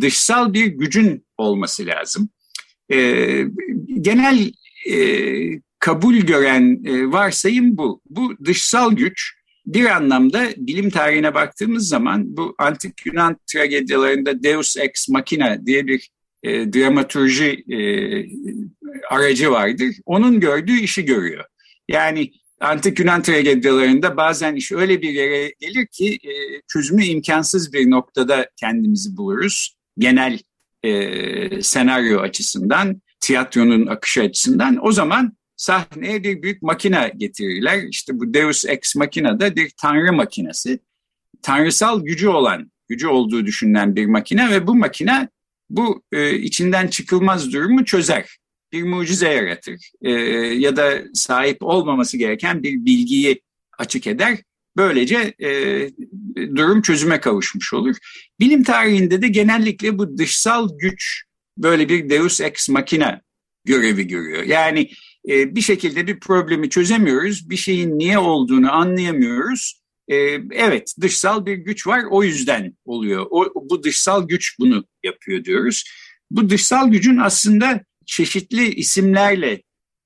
dışsal 0.00 0.54
bir 0.54 0.66
gücün 0.66 1.26
olması 1.38 1.86
lazım. 1.86 2.28
E, 2.92 2.96
genel 4.00 4.52
e, 4.90 4.98
kabul 5.78 6.14
gören 6.14 6.84
e, 6.84 7.12
varsayım 7.12 7.76
bu. 7.76 8.00
Bu 8.10 8.34
dışsal 8.44 8.92
güç 8.92 9.34
bir 9.66 9.84
anlamda 9.84 10.48
bilim 10.56 10.90
tarihine 10.90 11.34
baktığımız 11.34 11.88
zaman 11.88 12.36
bu 12.36 12.54
antik 12.58 13.06
Yunan 13.06 13.36
tragedyalarında 13.46 14.42
Deus 14.42 14.76
ex 14.76 15.08
machina 15.08 15.66
diye 15.66 15.86
bir 15.86 16.10
e, 16.42 16.72
dramaturji 16.72 17.64
e, 17.68 17.78
aracı 19.10 19.50
vardır. 19.50 19.94
Onun 20.06 20.40
gördüğü 20.40 20.80
işi 20.80 21.04
görüyor. 21.04 21.44
Yani 21.88 22.32
antik 22.60 22.98
Yunan 22.98 23.22
tragedyalarında 23.22 24.16
bazen 24.16 24.54
iş 24.54 24.72
öyle 24.72 25.02
bir 25.02 25.10
yere 25.10 25.54
gelir 25.60 25.86
ki 25.86 26.18
e, 26.24 26.32
çözümü 26.68 27.04
imkansız 27.04 27.72
bir 27.72 27.90
noktada 27.90 28.50
kendimizi 28.56 29.16
buluruz. 29.16 29.76
Genel 29.98 30.38
e, 30.82 31.62
senaryo 31.62 32.20
açısından, 32.20 33.02
tiyatronun 33.20 33.86
akışı 33.86 34.22
açısından. 34.22 34.86
O 34.86 34.92
zaman 34.92 35.36
sahneye 35.56 36.22
bir 36.22 36.42
büyük 36.42 36.62
makine 36.62 37.12
getirirler. 37.16 37.82
İşte 37.90 38.20
bu 38.20 38.34
Deus 38.34 38.64
Ex 38.64 38.96
Machina 38.96 39.40
da 39.40 39.56
bir 39.56 39.72
tanrı 39.76 40.12
makinesi. 40.12 40.80
Tanrısal 41.42 42.04
gücü 42.04 42.28
olan, 42.28 42.72
gücü 42.88 43.06
olduğu 43.06 43.46
düşünülen 43.46 43.96
bir 43.96 44.06
makine 44.06 44.50
ve 44.50 44.66
bu 44.66 44.74
makine 44.74 45.28
bu 45.70 46.02
e, 46.12 46.38
içinden 46.38 46.88
çıkılmaz 46.88 47.52
durumu 47.52 47.84
çözer. 47.84 48.38
Bir 48.72 48.82
mucize 48.82 49.28
yaratır 49.28 49.90
e, 50.02 50.10
ya 50.54 50.76
da 50.76 51.02
sahip 51.14 51.56
olmaması 51.60 52.16
gereken 52.16 52.62
bir 52.62 52.84
bilgiyi 52.84 53.42
açık 53.78 54.06
eder. 54.06 54.38
Böylece 54.76 55.34
e, 55.42 55.48
durum 56.36 56.82
çözüme 56.82 57.20
kavuşmuş 57.20 57.74
olur. 57.74 57.96
Bilim 58.40 58.62
tarihinde 58.62 59.22
de 59.22 59.28
genellikle 59.28 59.98
bu 59.98 60.18
dışsal 60.18 60.78
güç 60.78 61.24
böyle 61.58 61.88
bir 61.88 62.10
deus 62.10 62.40
ex 62.40 62.68
machina 62.68 63.20
görevi 63.64 64.06
görüyor. 64.06 64.42
Yani 64.42 64.90
e, 65.28 65.54
bir 65.54 65.60
şekilde 65.60 66.06
bir 66.06 66.20
problemi 66.20 66.70
çözemiyoruz, 66.70 67.50
bir 67.50 67.56
şeyin 67.56 67.98
niye 67.98 68.18
olduğunu 68.18 68.72
anlayamıyoruz. 68.72 69.80
E, 70.08 70.16
evet 70.52 70.94
dışsal 71.00 71.46
bir 71.46 71.54
güç 71.54 71.86
var 71.86 72.04
o 72.10 72.24
yüzden 72.24 72.76
oluyor. 72.84 73.26
O, 73.30 73.52
bu 73.70 73.82
dışsal 73.82 74.28
güç 74.28 74.56
bunu 74.58 74.84
yapıyor 75.02 75.44
diyoruz. 75.44 75.84
Bu 76.30 76.50
dışsal 76.50 76.90
gücün 76.90 77.16
aslında 77.16 77.84
çeşitli 78.08 78.74
isimlerle 78.74 79.62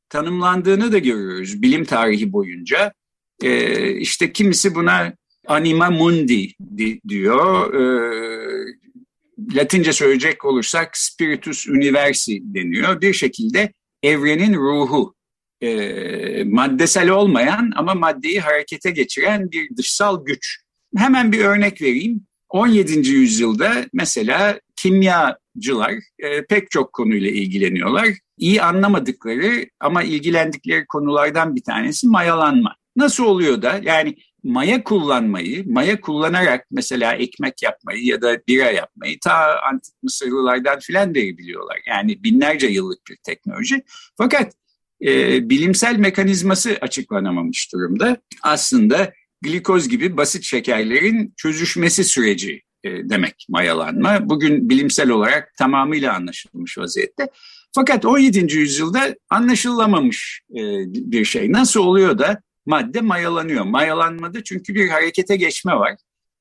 tanımlandığını 0.09 0.93
da 0.93 0.99
görüyoruz 0.99 1.63
bilim 1.63 1.85
tarihi 1.85 2.33
boyunca. 2.33 2.93
E, 3.43 3.91
işte 3.95 4.33
kimisi 4.33 4.75
buna 4.75 5.15
anima 5.47 5.91
mundi 5.91 6.53
diyor. 7.09 7.75
E, 7.75 7.83
Latince 9.55 9.93
söyleyecek 9.93 10.45
olursak 10.45 10.97
spiritus 10.97 11.69
universi 11.69 12.41
deniyor. 12.55 13.01
Bir 13.01 13.13
şekilde 13.13 13.73
evrenin 14.03 14.55
ruhu. 14.55 15.15
E, 15.61 16.45
maddesel 16.45 17.11
olmayan 17.11 17.73
ama 17.77 17.95
maddeyi 17.95 18.41
harekete 18.41 18.91
geçiren 18.91 19.51
bir 19.51 19.77
dışsal 19.77 20.25
güç. 20.25 20.59
Hemen 20.97 21.33
bir 21.33 21.45
örnek 21.45 21.83
vereyim. 21.83 22.27
17. 22.53 23.11
yüzyılda 23.11 23.87
mesela 23.93 24.61
kimyacılar 24.77 25.93
e, 26.19 26.47
pek 26.47 26.71
çok 26.71 26.93
konuyla 26.93 27.31
ilgileniyorlar. 27.31 28.09
İyi 28.39 28.63
anlamadıkları 28.63 29.67
ama 29.81 30.03
ilgilendikleri 30.03 30.87
konulardan 30.87 31.57
bir 31.57 31.63
tanesi 31.63 32.07
mayalanma. 32.07 32.77
Nasıl 32.97 33.25
oluyor 33.25 33.63
da 33.63 33.81
yani 33.83 34.17
maya 34.43 34.85
kullanmayı, 34.85 35.73
maya 35.73 36.01
kullanarak 36.01 36.67
mesela 36.71 37.15
ekmek 37.15 37.63
yapmayı 37.63 38.05
ya 38.05 38.23
da 38.23 38.39
bira 38.49 38.71
yapmayı 38.71 39.19
ta 39.21 39.61
antik 39.71 39.95
Mısırlılardan 40.03 40.79
filan 40.79 41.15
beri 41.15 41.39
biliyorlar. 41.39 41.81
Yani 41.89 42.25
binlerce 42.25 42.67
yıllık 42.67 42.99
bir 43.11 43.17
teknoloji. 43.17 43.83
Fakat 44.17 44.53
e, 45.03 45.51
bilimsel 45.51 45.97
mekanizması 45.97 46.79
açıklanamamış 46.81 47.73
durumda. 47.73 48.17
Aslında 48.43 49.13
glikoz 49.43 49.89
gibi 49.89 50.17
basit 50.17 50.45
şekerlerin 50.45 51.35
çözüşmesi 51.37 52.05
süreci 52.05 52.63
e, 52.85 52.91
demek 52.91 53.47
mayalanma. 53.49 54.29
Bugün 54.29 54.69
bilimsel 54.69 55.11
olarak 55.11 55.55
tamamıyla 55.59 56.15
anlaşılmış 56.15 56.79
vaziyette. 56.79 57.29
Fakat 57.75 58.05
17. 58.05 58.57
yüzyılda 58.57 59.17
anlaşılamamış 59.31 60.41
e, 60.51 60.61
bir 60.87 61.25
şey. 61.25 61.53
Nasıl 61.53 61.81
oluyor 61.81 62.19
da 62.19 62.43
madde 62.67 63.01
mayalanıyor. 63.01 63.65
Mayalanmada 63.65 64.45
çünkü 64.45 64.75
bir 64.75 64.89
harekete 64.89 65.37
geçme 65.37 65.75
var 65.75 65.97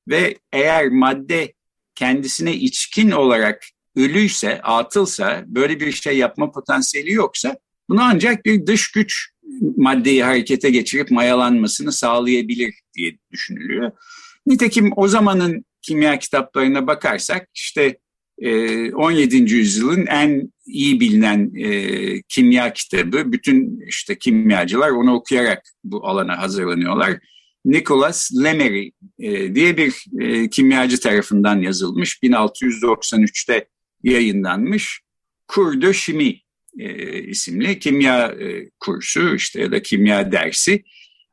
ve 0.08 0.36
eğer 0.52 0.88
madde 0.88 1.52
kendisine 1.94 2.54
içkin 2.54 3.10
olarak 3.10 3.64
ölüyse, 3.96 4.62
atılsa, 4.62 5.44
böyle 5.46 5.80
bir 5.80 5.92
şey 5.92 6.18
yapma 6.18 6.52
potansiyeli 6.52 7.12
yoksa 7.12 7.56
bunu 7.88 8.02
ancak 8.02 8.44
bir 8.44 8.66
dış 8.66 8.92
güç 8.92 9.31
maddeyi 9.76 10.22
harekete 10.22 10.70
geçirip 10.70 11.10
mayalanmasını 11.10 11.92
sağlayabilir 11.92 12.74
diye 12.96 13.18
düşünülüyor. 13.32 13.90
Nitekim 14.46 14.90
o 14.96 15.08
zamanın 15.08 15.64
kimya 15.82 16.18
kitaplarına 16.18 16.86
bakarsak 16.86 17.48
işte 17.54 17.98
17. 18.42 19.36
Ee, 19.36 19.38
yüzyılın 19.38 20.06
en 20.06 20.52
iyi 20.66 21.00
bilinen 21.00 21.52
e, 21.56 22.22
kimya 22.28 22.72
kitabı. 22.72 23.32
Bütün 23.32 23.80
işte 23.86 24.18
kimyacılar 24.18 24.90
onu 24.90 25.14
okuyarak 25.14 25.62
bu 25.84 26.06
alana 26.06 26.38
hazırlanıyorlar. 26.38 27.18
Nicholas 27.64 28.30
Lemery 28.44 28.90
e, 29.18 29.54
diye 29.54 29.76
bir 29.76 30.04
e, 30.20 30.50
kimyacı 30.50 31.00
tarafından 31.00 31.60
yazılmış. 31.60 32.18
1693'te 32.22 33.68
yayınlanmış. 34.02 35.00
Cours 35.48 35.80
de 35.80 35.92
e, 36.78 37.18
isimli 37.22 37.78
kimya 37.78 38.26
e, 38.26 38.70
kursu 38.80 39.34
işte 39.34 39.60
ya 39.60 39.72
da 39.72 39.82
kimya 39.82 40.32
dersi. 40.32 40.84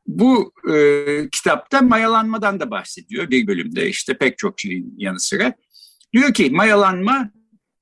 Bu 0.06 0.52
e, 0.74 1.04
kitapta 1.32 1.82
mayalanmadan 1.82 2.60
da 2.60 2.70
bahsediyor 2.70 3.30
bir 3.30 3.46
bölümde 3.46 3.88
işte 3.88 4.18
pek 4.18 4.38
çok 4.38 4.60
şeyin 4.60 4.94
yanı 4.96 5.20
sıra. 5.20 5.54
Diyor 6.12 6.34
ki 6.34 6.50
mayalanma 6.50 7.30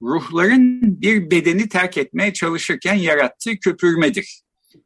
ruhların 0.02 0.80
bir 1.00 1.30
bedeni 1.30 1.68
terk 1.68 1.98
etmeye 1.98 2.32
çalışırken 2.32 2.94
yarattığı 2.94 3.58
köpürmedir. 3.58 4.42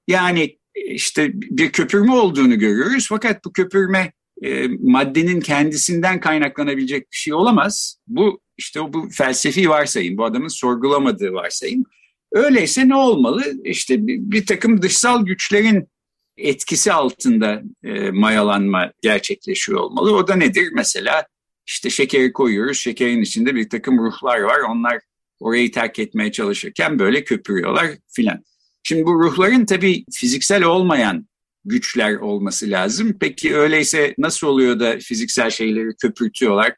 Yani 0.08 0.58
işte 0.74 1.30
bir 1.34 1.72
köpürme 1.72 2.12
olduğunu 2.12 2.58
görüyoruz 2.58 3.06
fakat 3.08 3.44
bu 3.44 3.52
köpürme 3.52 4.12
e, 4.42 4.68
maddenin 4.68 5.40
kendisinden 5.40 6.20
kaynaklanabilecek 6.20 7.12
bir 7.12 7.16
şey 7.16 7.34
olamaz. 7.34 7.96
Bu 8.06 8.40
işte 8.58 8.80
bu 8.92 9.08
felsefi 9.10 9.68
varsayım, 9.68 10.16
bu 10.16 10.24
adamın 10.24 10.48
sorgulamadığı 10.48 11.32
varsayım. 11.32 11.84
Öyleyse 12.32 12.88
ne 12.88 12.94
olmalı? 12.94 13.44
İşte 13.64 14.06
bir, 14.06 14.18
bir 14.18 14.46
takım 14.46 14.82
dışsal 14.82 15.26
güçlerin 15.26 15.88
etkisi 16.36 16.92
altında 16.92 17.62
e, 17.84 18.10
mayalanma 18.10 18.92
gerçekleşiyor 19.02 19.80
olmalı. 19.80 20.16
O 20.16 20.28
da 20.28 20.34
nedir? 20.36 20.68
Mesela 20.74 21.26
işte 21.66 21.90
şekeri 21.90 22.32
koyuyoruz, 22.32 22.78
şekerin 22.78 23.22
içinde 23.22 23.54
bir 23.54 23.68
takım 23.68 23.98
ruhlar 23.98 24.40
var. 24.40 24.60
Onlar 24.68 25.00
orayı 25.40 25.72
terk 25.72 25.98
etmeye 25.98 26.32
çalışırken 26.32 26.98
böyle 26.98 27.24
köpürüyorlar 27.24 27.86
filan. 28.12 28.44
Şimdi 28.82 29.04
bu 29.06 29.24
ruhların 29.24 29.66
tabii 29.66 30.04
fiziksel 30.12 30.64
olmayan 30.64 31.26
güçler 31.64 32.14
olması 32.14 32.70
lazım. 32.70 33.16
Peki 33.20 33.56
öyleyse 33.56 34.14
nasıl 34.18 34.46
oluyor 34.46 34.80
da 34.80 34.98
fiziksel 34.98 35.50
şeyleri 35.50 35.96
köpürtüyorlar? 36.02 36.74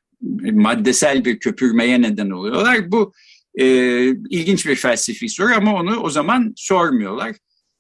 Maddesel 0.53 1.25
bir 1.25 1.39
köpürmeye 1.39 2.03
neden 2.03 2.31
oluyorlar. 2.31 2.93
Bu 2.93 3.13
e, 3.55 3.67
ilginç 4.09 4.67
bir 4.67 4.77
felsefi 4.77 5.29
soru 5.29 5.53
ama 5.57 5.75
onu 5.75 6.01
o 6.01 6.11
zaman 6.11 6.53
sormuyorlar. 6.57 7.37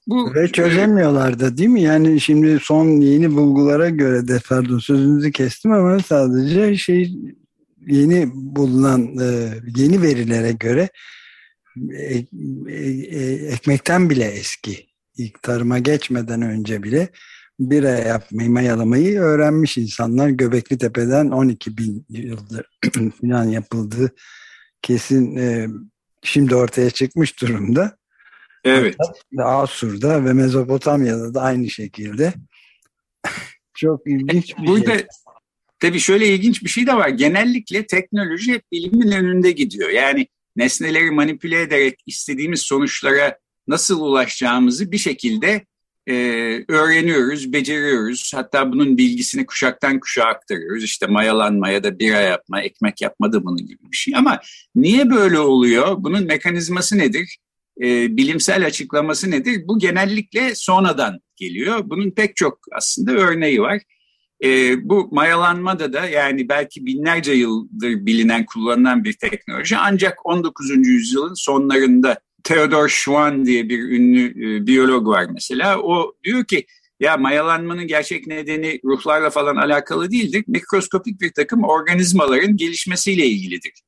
Bu, 0.06 0.34
Ve 0.34 0.48
çözemiyorlar 0.48 1.38
da 1.40 1.56
değil 1.56 1.68
mi? 1.68 1.82
Yani 1.82 2.20
şimdi 2.20 2.58
son 2.62 3.00
yeni 3.00 3.36
bulgulara 3.36 3.88
göre 3.88 4.28
de 4.28 4.40
pardon 4.48 4.78
sözünüzü 4.78 5.32
kestim 5.32 5.72
ama 5.72 6.00
sadece 6.00 6.76
şey 6.76 7.12
yeni 7.86 8.28
bulunan 8.34 9.18
e, 9.18 9.50
yeni 9.76 10.02
verilere 10.02 10.52
göre 10.52 10.88
e, 11.90 12.24
e, 12.68 13.32
ekmekten 13.32 14.10
bile 14.10 14.24
eski 14.24 14.86
ilk 15.16 15.42
tarıma 15.42 15.78
geçmeden 15.78 16.42
önce 16.42 16.82
bile 16.82 17.08
bira 17.60 17.88
yapmayı, 17.88 18.50
mayalamayı 18.50 19.20
öğrenmiş 19.20 19.78
insanlar. 19.78 20.28
Göbekli 20.28 20.78
Tepe'den 20.78 21.30
12 21.30 21.76
bin 21.78 22.06
yıldır 22.08 22.66
falan 23.20 23.44
yapıldığı 23.44 24.14
kesin 24.84 25.38
şimdi 26.22 26.54
ortaya 26.54 26.90
çıkmış 26.90 27.40
durumda. 27.40 27.96
Evet. 28.64 28.96
Asur'da 29.38 30.24
ve 30.24 30.32
Mezopotamya'da 30.32 31.34
da 31.34 31.40
aynı 31.40 31.70
şekilde. 31.70 32.34
Çok 33.74 34.06
ilginç 34.06 34.58
bir 34.58 34.66
Burada, 34.66 34.98
şey. 34.98 35.06
Tabii 35.78 36.00
şöyle 36.00 36.28
ilginç 36.28 36.64
bir 36.64 36.68
şey 36.68 36.86
de 36.86 36.94
var. 36.94 37.08
Genellikle 37.08 37.86
teknoloji 37.86 38.52
hep 38.52 38.72
bilimin 38.72 39.12
önünde 39.12 39.52
gidiyor. 39.52 39.90
Yani 39.90 40.26
nesneleri 40.56 41.10
manipüle 41.10 41.60
ederek 41.60 42.02
istediğimiz 42.06 42.60
sonuçlara 42.60 43.38
nasıl 43.68 44.00
ulaşacağımızı 44.00 44.92
bir 44.92 44.98
şekilde 44.98 45.66
e, 46.06 46.14
öğreniyoruz, 46.68 47.52
beceriyoruz. 47.52 48.32
Hatta 48.34 48.72
bunun 48.72 48.98
bilgisini 48.98 49.46
kuşaktan 49.46 50.00
kuşağa 50.00 50.24
aktarıyoruz. 50.24 50.84
İşte 50.84 51.06
mayalanma 51.06 51.68
ya 51.68 51.84
da 51.84 51.98
bira 51.98 52.20
yapma, 52.20 52.60
ekmek 52.62 53.02
yapma 53.02 53.32
da 53.32 53.44
bunun 53.44 53.66
gibi 53.66 53.82
bir 53.92 53.96
şey. 53.96 54.14
Ama 54.16 54.40
niye 54.74 55.10
böyle 55.10 55.38
oluyor? 55.38 55.96
Bunun 55.98 56.24
mekanizması 56.24 56.98
nedir? 56.98 57.38
E, 57.82 58.16
bilimsel 58.16 58.66
açıklaması 58.66 59.30
nedir? 59.30 59.62
Bu 59.68 59.78
genellikle 59.78 60.54
sonradan 60.54 61.20
geliyor. 61.36 61.80
Bunun 61.84 62.10
pek 62.10 62.36
çok 62.36 62.58
aslında 62.72 63.12
örneği 63.12 63.60
var. 63.60 63.82
E, 64.44 64.76
bu 64.88 65.08
mayalanmada 65.12 65.92
da 65.92 66.08
yani 66.08 66.48
belki 66.48 66.86
binlerce 66.86 67.32
yıldır 67.32 68.06
bilinen, 68.06 68.46
kullanılan 68.46 69.04
bir 69.04 69.12
teknoloji 69.12 69.76
ancak 69.76 70.26
19. 70.26 70.70
yüzyılın 70.86 71.34
sonlarında 71.34 72.20
Theodor 72.44 72.88
Schwann 72.88 73.46
diye 73.46 73.68
bir 73.68 73.78
ünlü 73.78 74.30
e, 74.30 74.66
biyolog 74.66 75.08
var 75.08 75.26
mesela. 75.32 75.78
O 75.78 76.14
diyor 76.24 76.44
ki 76.44 76.66
ya 77.00 77.16
mayalanmanın 77.16 77.86
gerçek 77.86 78.26
nedeni 78.26 78.80
ruhlarla 78.84 79.30
falan 79.30 79.56
alakalı 79.56 80.10
değildir. 80.10 80.44
Mikroskopik 80.46 81.20
bir 81.20 81.32
takım 81.32 81.64
organizmaların 81.64 82.56
gelişmesiyle 82.56 83.26
ilgilidir 83.26 83.82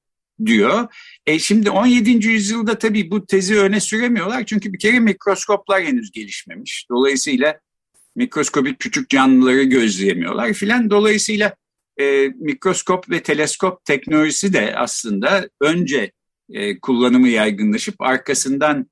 diyor. 0.47 0.89
E 1.27 1.39
şimdi 1.39 1.71
17. 1.71 2.29
yüzyılda 2.29 2.79
tabii 2.79 3.11
bu 3.11 3.27
tezi 3.27 3.59
öne 3.59 3.81
süremiyorlar. 3.81 4.47
Çünkü 4.47 4.73
bir 4.73 4.79
kere 4.79 5.01
mikroskoplar 5.01 5.83
henüz 5.83 6.11
gelişmemiş. 6.11 6.87
Dolayısıyla 6.91 7.61
mikroskopik 8.17 8.79
küçük 8.79 9.11
canlıları 9.11 9.63
gözleyemiyorlar 9.63 10.53
filan. 10.53 10.91
Dolayısıyla 10.91 11.55
e, 12.01 12.29
mikroskop 12.29 13.11
ve 13.11 13.23
teleskop 13.23 13.85
teknolojisi 13.85 14.53
de 14.53 14.77
aslında 14.77 15.49
önce 15.61 16.13
e, 16.51 16.81
kullanımı 16.81 17.29
yaygınlaşıp 17.29 17.95
arkasından 17.99 18.87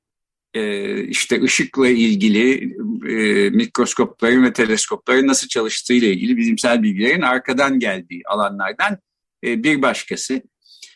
e, 0.54 1.02
işte 1.04 1.42
ışıkla 1.42 1.88
ilgili 1.88 2.74
e, 3.08 3.50
mikroskopların 3.50 4.44
ve 4.44 4.52
teleskopların 4.52 5.26
nasıl 5.26 5.48
çalıştığı 5.48 5.94
ile 5.94 6.12
ilgili 6.12 6.36
bilimsel 6.36 6.82
bilgilerin 6.82 7.22
arkadan 7.22 7.78
geldiği 7.78 8.22
alanlardan 8.26 8.98
e, 9.44 9.62
bir 9.62 9.82
başkası. 9.82 10.42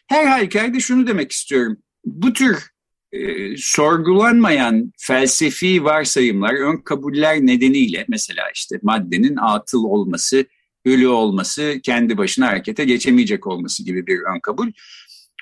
Her 0.06 0.26
halükarda 0.26 0.80
şunu 0.80 1.06
demek 1.06 1.32
istiyorum. 1.32 1.76
Bu 2.04 2.32
tür 2.32 2.70
e, 3.12 3.56
sorgulanmayan 3.56 4.92
felsefi 4.98 5.84
varsayımlar, 5.84 6.54
ön 6.54 6.76
kabuller 6.76 7.36
nedeniyle 7.40 8.04
mesela 8.08 8.42
işte 8.54 8.78
maddenin 8.82 9.36
atıl 9.36 9.84
olması, 9.84 10.46
ölü 10.84 11.08
olması, 11.08 11.80
kendi 11.82 12.18
başına 12.18 12.46
harekete 12.46 12.84
geçemeyecek 12.84 13.46
olması 13.46 13.84
gibi 13.84 14.06
bir 14.06 14.18
ön 14.34 14.40
kabul. 14.40 14.72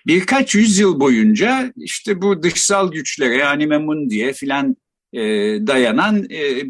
Birkaç 0.07 0.55
yüzyıl 0.55 1.01
boyunca 1.01 1.73
işte 1.77 2.23
bu 2.23 2.43
dışsal 2.43 2.93
güçlere 2.93 3.37
yani 3.37 4.11
diye 4.11 4.33
filan 4.33 4.77
e, 5.13 5.21
dayanan 5.67 6.31
e, 6.31 6.63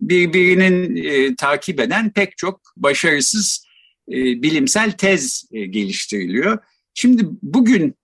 birbirini 0.00 1.00
e, 1.08 1.34
takip 1.36 1.80
eden 1.80 2.10
pek 2.10 2.36
çok 2.36 2.60
başarısız 2.76 3.66
e, 4.08 4.14
bilimsel 4.14 4.92
tez 4.92 5.48
e, 5.52 5.66
geliştiriliyor. 5.66 6.58
Şimdi 6.94 7.22
bugün 7.42 7.94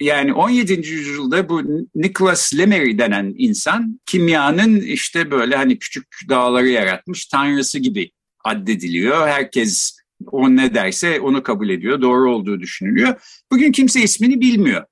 yani 0.00 0.32
17. 0.32 0.72
yüzyılda 0.72 1.48
bu 1.48 1.62
Nicholas 1.94 2.54
Lemery 2.54 2.98
denen 2.98 3.34
insan 3.38 4.00
kimyanın 4.06 4.80
işte 4.80 5.30
böyle 5.30 5.56
hani 5.56 5.78
küçük 5.78 6.06
dağları 6.28 6.68
yaratmış 6.68 7.26
tanrısı 7.26 7.78
gibi 7.78 8.10
addediliyor. 8.44 9.28
Herkes 9.28 9.99
o 10.26 10.56
ne 10.56 10.74
derse 10.74 11.20
onu 11.20 11.42
kabul 11.42 11.68
ediyor. 11.68 12.02
Doğru 12.02 12.34
olduğu 12.34 12.60
düşünülüyor. 12.60 13.42
Bugün 13.52 13.72
kimse 13.72 14.02
ismini 14.02 14.40
bilmiyor. 14.40 14.84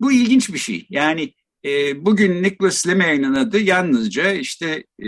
Bu 0.00 0.12
ilginç 0.12 0.52
bir 0.52 0.58
şey. 0.58 0.86
Yani 0.90 1.34
e, 1.64 2.04
bugün 2.04 2.42
Nicholas 2.42 2.86
Lemery'nin 2.88 3.34
adı 3.34 3.60
yalnızca 3.60 4.32
işte 4.32 4.84
e, 5.00 5.06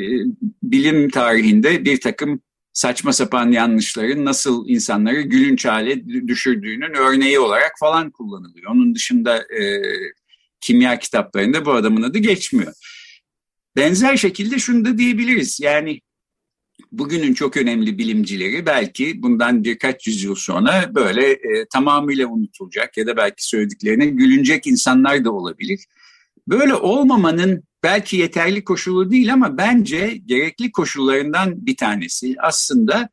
bilim 0.62 1.10
tarihinde 1.10 1.84
bir 1.84 2.00
takım 2.00 2.40
saçma 2.72 3.12
sapan 3.12 3.52
yanlışların 3.52 4.24
nasıl 4.24 4.68
insanları 4.68 5.20
gülünç 5.20 5.64
hale 5.64 6.08
düşürdüğünün 6.28 6.94
örneği 6.94 7.38
olarak 7.38 7.72
falan 7.80 8.10
kullanılıyor. 8.10 8.70
Onun 8.70 8.94
dışında 8.94 9.38
e, 9.38 9.82
kimya 10.60 10.98
kitaplarında 10.98 11.66
bu 11.66 11.72
adamın 11.72 12.02
adı 12.02 12.18
geçmiyor. 12.18 12.72
Benzer 13.76 14.16
şekilde 14.16 14.58
şunu 14.58 14.84
da 14.84 14.98
diyebiliriz. 14.98 15.60
Yani 15.60 16.00
bugünün 16.92 17.34
çok 17.34 17.56
önemli 17.56 17.98
bilimcileri 17.98 18.66
belki 18.66 19.22
bundan 19.22 19.64
birkaç 19.64 20.06
yüzyıl 20.06 20.34
sonra 20.34 20.94
böyle 20.94 21.30
e, 21.30 21.66
tamamıyla 21.72 22.26
unutulacak 22.26 22.96
ya 22.96 23.06
da 23.06 23.16
belki 23.16 23.46
söylediklerine 23.46 24.06
gülünecek 24.06 24.66
insanlar 24.66 25.24
da 25.24 25.32
olabilir. 25.32 25.80
Böyle 26.48 26.74
olmamanın 26.74 27.64
belki 27.82 28.16
yeterli 28.16 28.64
koşulu 28.64 29.10
değil 29.10 29.32
ama 29.32 29.58
bence 29.58 30.20
gerekli 30.26 30.72
koşullarından 30.72 31.66
bir 31.66 31.76
tanesi 31.76 32.34
aslında 32.38 33.08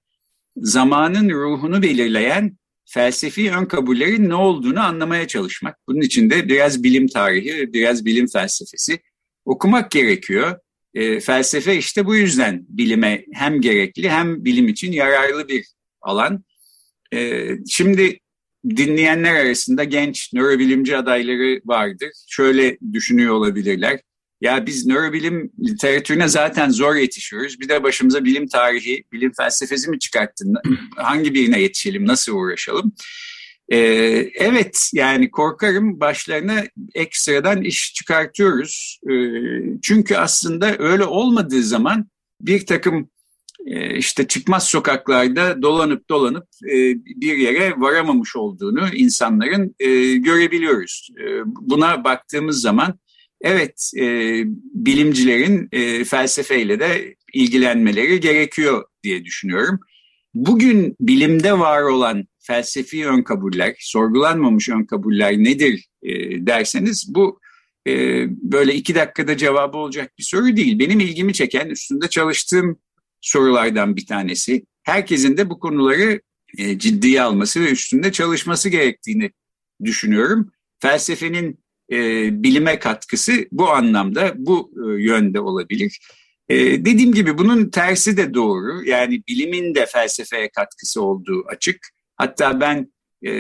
zamanın 0.58 1.30
ruhunu 1.30 1.82
belirleyen 1.82 2.58
felsefi 2.86 3.52
ön 3.52 3.66
kabullerin 3.66 4.30
ne 4.30 4.36
olduğunu 4.36 4.80
anlamaya 4.80 5.28
çalışmak. 5.28 5.78
Bunun 5.88 6.02
için 6.02 6.30
de 6.30 6.50
biraz 6.50 6.84
bilim 6.84 7.08
tarihi, 7.08 7.74
biraz 7.74 8.06
bilim 8.06 8.28
felsefesi 8.28 9.00
okumak 9.46 9.92
gerekiyor. 9.92 10.60
E, 10.94 11.20
felsefe 11.20 11.78
işte 11.78 12.06
bu 12.06 12.16
yüzden 12.16 12.66
bilime 12.70 13.26
hem 13.34 13.62
gerekli 13.62 14.10
hem 14.10 14.46
bilim 14.46 14.68
için 14.68 14.92
yararlı 14.92 15.48
bir 15.48 15.66
alan. 16.02 16.44
E, 17.14 17.50
şimdi 17.70 18.20
dinleyenler 18.70 19.36
arasında 19.36 19.84
genç 19.84 20.34
nörobilimci 20.34 20.98
adayları 20.98 21.62
vardır. 21.66 22.10
Şöyle 22.28 22.78
düşünüyor 22.94 23.34
olabilirler. 23.34 24.00
ya 24.42 24.66
biz 24.66 24.86
nörobilim 24.86 25.52
literatürüne 25.60 26.28
zaten 26.28 26.70
zor 26.70 26.96
yetişiyoruz. 26.96 27.60
Bir 27.60 27.70
de 27.70 27.84
başımıza 27.84 28.26
bilim 28.26 28.48
tarihi, 28.48 29.04
bilim 29.12 29.32
felsefesi 29.38 29.90
mi 29.90 30.00
çıkarttın? 30.00 30.54
Hangi 30.96 31.34
birine 31.34 31.62
yetişelim, 31.62 32.08
nasıl 32.08 32.34
uğraşalım? 32.36 32.94
Ee, 33.70 33.78
evet 34.36 34.90
yani 34.94 35.32
korkarım 35.32 36.00
başlarına 36.00 36.64
ekstradan 36.96 37.62
iş 37.62 37.94
çıkartıyoruz. 37.94 39.00
Ee, 39.10 39.14
çünkü 39.82 40.16
aslında 40.16 40.76
öyle 40.80 41.04
olmadığı 41.04 41.64
zaman 41.64 42.10
bir 42.42 42.66
takım 42.66 43.10
e, 43.66 43.98
işte 43.98 44.28
çıkmaz 44.28 44.68
sokaklarda 44.68 45.62
dolanıp 45.62 46.10
dolanıp 46.10 46.48
e, 46.64 46.76
bir 47.22 47.38
yere 47.38 47.74
varamamış 47.78 48.36
olduğunu 48.36 48.90
insanların 48.94 49.76
e, 49.80 50.16
görebiliyoruz. 50.16 51.10
E, 51.22 51.26
buna 51.46 52.04
baktığımız 52.04 52.62
zaman 52.62 53.00
evet 53.42 53.92
bilimcilerin 54.74 55.70
felsefeyle 56.04 56.80
de 56.80 57.16
ilgilenmeleri 57.34 58.20
gerekiyor 58.20 58.86
diye 59.04 59.26
düşünüyorum. 59.26 59.80
Bugün 60.34 60.96
bilimde 61.00 61.60
var 61.60 61.82
olan 61.82 62.28
felsefi 62.48 63.08
ön 63.08 63.22
kabuller, 63.22 63.76
sorgulanmamış 63.80 64.70
ön 64.70 64.84
kabuller 64.84 65.34
nedir 65.38 65.86
e, 66.04 66.12
derseniz 66.48 67.16
bu 67.16 67.40
e, 67.88 67.92
böyle 68.30 68.76
iki 68.76 68.96
dakikada 68.96 69.38
cevabı 69.38 69.78
olacak 69.78 70.12
bir 70.18 70.24
soru 70.24 70.58
değil. 70.58 70.80
Benim 70.80 71.00
ilgimi 71.00 71.34
çeken 71.34 71.70
üstünde 71.70 72.08
çalıştığım 72.08 72.80
sorulardan 73.22 73.96
bir 73.96 74.06
tanesi. 74.06 74.66
Herkesin 74.84 75.38
de 75.38 75.50
bu 75.50 75.60
konuları 75.60 76.22
e, 76.58 76.80
ciddiye 76.80 77.22
alması 77.22 77.62
ve 77.62 77.72
üstünde 77.72 78.12
çalışması 78.12 78.70
gerektiğini 78.70 79.32
düşünüyorum. 79.84 80.52
Felsefenin 80.80 81.60
e, 81.92 82.30
bilime 82.44 82.80
katkısı 82.80 83.48
bu 83.52 83.70
anlamda, 83.70 84.34
bu 84.38 84.72
e, 84.76 85.04
yönde 85.04 85.40
olabilir. 85.40 86.00
E, 86.50 86.56
dediğim 86.58 87.14
gibi 87.14 87.38
bunun 87.38 87.70
tersi 87.70 88.18
de 88.18 88.34
doğru. 88.34 88.84
Yani 88.86 89.24
bilimin 89.28 89.76
de 89.76 89.86
felsefeye 89.86 90.50
katkısı 90.50 91.02
olduğu 91.02 91.46
açık. 91.48 91.97
Hatta 92.18 92.60
ben 92.60 92.92
e, 93.26 93.32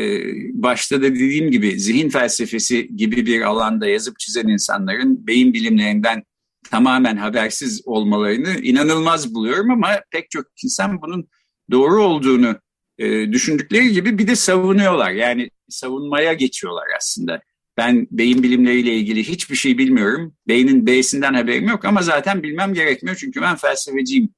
başta 0.53 1.01
da 1.01 1.05
dediğim 1.05 1.51
gibi 1.51 1.79
zihin 1.79 2.09
felsefesi 2.09 2.95
gibi 2.95 3.25
bir 3.25 3.41
alanda 3.41 3.87
yazıp 3.87 4.19
çizen 4.19 4.47
insanların 4.47 5.27
beyin 5.27 5.53
bilimlerinden 5.53 6.23
tamamen 6.71 7.17
habersiz 7.17 7.81
olmalarını 7.85 8.59
inanılmaz 8.61 9.33
buluyorum 9.35 9.71
ama 9.71 9.89
pek 10.11 10.31
çok 10.31 10.45
insan 10.63 11.01
bunun 11.01 11.27
doğru 11.71 12.03
olduğunu 12.03 12.55
e, 12.97 13.31
düşündükleri 13.31 13.91
gibi 13.91 14.17
bir 14.17 14.27
de 14.27 14.35
savunuyorlar. 14.35 15.11
Yani 15.11 15.49
savunmaya 15.69 16.33
geçiyorlar 16.33 16.85
aslında. 16.97 17.41
Ben 17.77 18.07
beyin 18.11 18.43
bilimleriyle 18.43 18.93
ilgili 18.95 19.23
hiçbir 19.23 19.55
şey 19.55 19.77
bilmiyorum. 19.77 20.35
Beynin 20.47 20.87
B'sinden 20.87 21.33
haberim 21.33 21.67
yok 21.67 21.85
ama 21.85 22.01
zaten 22.01 22.43
bilmem 22.43 22.73
gerekmiyor 22.73 23.15
çünkü 23.15 23.41
ben 23.41 23.55
felsefeciyim 23.55 24.29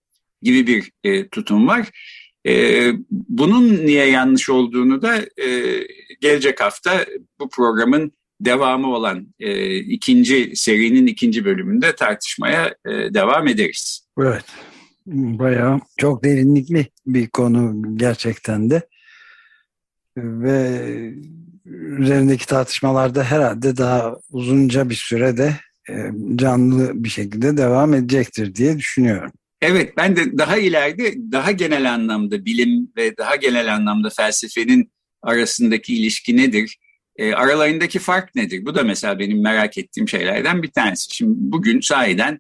gibi 0.42 0.68
bir 0.68 0.92
e, 1.04 1.30
tutum 1.30 1.68
var. 1.68 1.90
E, 2.48 2.84
bunun 3.12 3.86
niye 3.86 4.06
yanlış 4.06 4.50
olduğunu 4.50 5.02
da 5.02 5.18
e, 5.18 5.48
gelecek 6.22 6.62
hafta 6.62 7.06
bu 7.40 7.50
programın 7.50 8.12
devamı 8.42 8.88
olan 8.96 9.28
e, 9.40 9.76
ikinci 9.78 10.52
serinin 10.56 11.08
ikinci 11.08 11.46
bölümünde 11.46 11.96
tartışmaya 11.96 12.76
e, 12.86 13.14
devam 13.14 13.48
ederiz. 13.48 14.08
Evet. 14.20 14.46
Bayağı 15.06 15.80
çok 15.98 16.24
derinlikli 16.24 16.88
bir 17.08 17.28
konu 17.28 17.84
gerçekten 17.98 18.70
de. 18.70 18.82
Ve 20.18 20.82
üzerindeki 21.66 22.46
tartışmalarda 22.46 23.24
herhalde 23.24 23.78
daha 23.78 24.16
uzunca 24.32 24.90
bir 24.90 24.96
sürede 24.96 25.56
e, 25.90 25.94
canlı 26.36 27.04
bir 27.04 27.10
şekilde 27.10 27.58
devam 27.58 27.94
edecektir 27.94 28.56
diye 28.56 28.78
düşünüyorum. 28.78 29.32
Evet 29.62 29.98
ben 29.98 30.16
de 30.16 30.38
daha 30.38 30.58
ileride 30.58 31.14
daha 31.32 31.52
genel 31.52 31.94
anlamda 31.94 32.46
bilim 32.46 32.92
ve 32.98 33.18
daha 33.18 33.36
genel 33.36 33.76
anlamda 33.76 34.10
felsefenin 34.10 34.92
arasındaki 35.22 35.96
ilişki 35.96 36.38
nedir? 36.38 36.78
E, 37.16 37.34
aralarındaki 37.34 38.00
fark 38.00 38.36
nedir? 38.36 38.66
Bu 38.66 38.76
da 38.76 38.84
mesela 38.84 39.20
benim 39.20 39.42
merak 39.42 39.78
ettiğim 39.78 40.08
şeylerden 40.08 40.64
bir 40.64 40.72
tanesi. 40.72 41.16
Şimdi 41.16 41.34
bugün 41.38 41.82
sahiden 41.82 42.40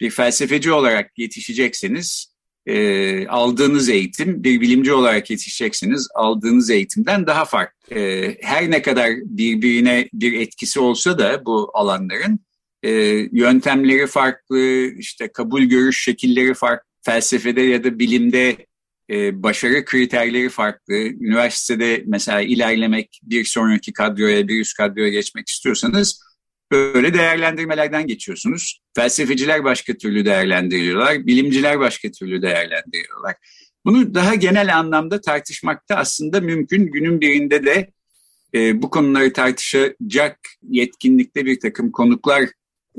bir 0.00 0.10
felsefeci 0.10 0.72
olarak 0.72 1.18
yetişecekseniz 1.18 2.34
e, 2.66 3.26
aldığınız 3.26 3.88
eğitim 3.88 4.44
bir 4.44 4.60
bilimci 4.60 4.92
olarak 4.92 5.30
yetişeceksiniz 5.30 6.08
aldığınız 6.14 6.70
eğitimden 6.70 7.26
daha 7.26 7.44
farklı. 7.44 7.94
E, 7.96 8.36
her 8.42 8.70
ne 8.70 8.82
kadar 8.82 9.10
birbirine 9.24 10.08
bir 10.12 10.40
etkisi 10.40 10.80
olsa 10.80 11.18
da 11.18 11.44
bu 11.44 11.70
alanların 11.74 12.40
e, 12.82 12.90
yöntemleri 13.32 14.06
farklı, 14.06 14.86
işte 14.98 15.32
kabul 15.32 15.62
görüş 15.62 16.04
şekilleri 16.04 16.54
farklı, 16.54 16.90
felsefede 17.02 17.60
ya 17.60 17.84
da 17.84 17.98
bilimde 17.98 18.66
e, 19.10 19.42
başarı 19.42 19.84
kriterleri 19.84 20.48
farklı. 20.48 20.94
Üniversitede 20.94 22.02
mesela 22.06 22.40
ilerlemek, 22.40 23.20
bir 23.22 23.44
sonraki 23.44 23.92
kadroya, 23.92 24.48
bir 24.48 24.60
üst 24.60 24.76
kadroya 24.76 25.08
geçmek 25.08 25.48
istiyorsanız 25.48 26.22
böyle 26.72 27.14
değerlendirmelerden 27.14 28.06
geçiyorsunuz. 28.06 28.80
Felsefeciler 28.96 29.64
başka 29.64 29.94
türlü 29.94 30.24
değerlendiriyorlar, 30.24 31.26
bilimciler 31.26 31.80
başka 31.80 32.10
türlü 32.10 32.42
değerlendiriyorlar. 32.42 33.34
Bunu 33.84 34.14
daha 34.14 34.34
genel 34.34 34.78
anlamda 34.78 35.20
tartışmakta 35.20 35.96
aslında 35.96 36.40
mümkün. 36.40 36.86
Günün 36.86 37.20
birinde 37.20 37.64
de 37.64 37.90
e, 38.54 38.82
bu 38.82 38.90
konuları 38.90 39.32
tartışacak 39.32 40.38
yetkinlikte 40.68 41.46
bir 41.46 41.60
takım 41.60 41.92
konuklar 41.92 42.48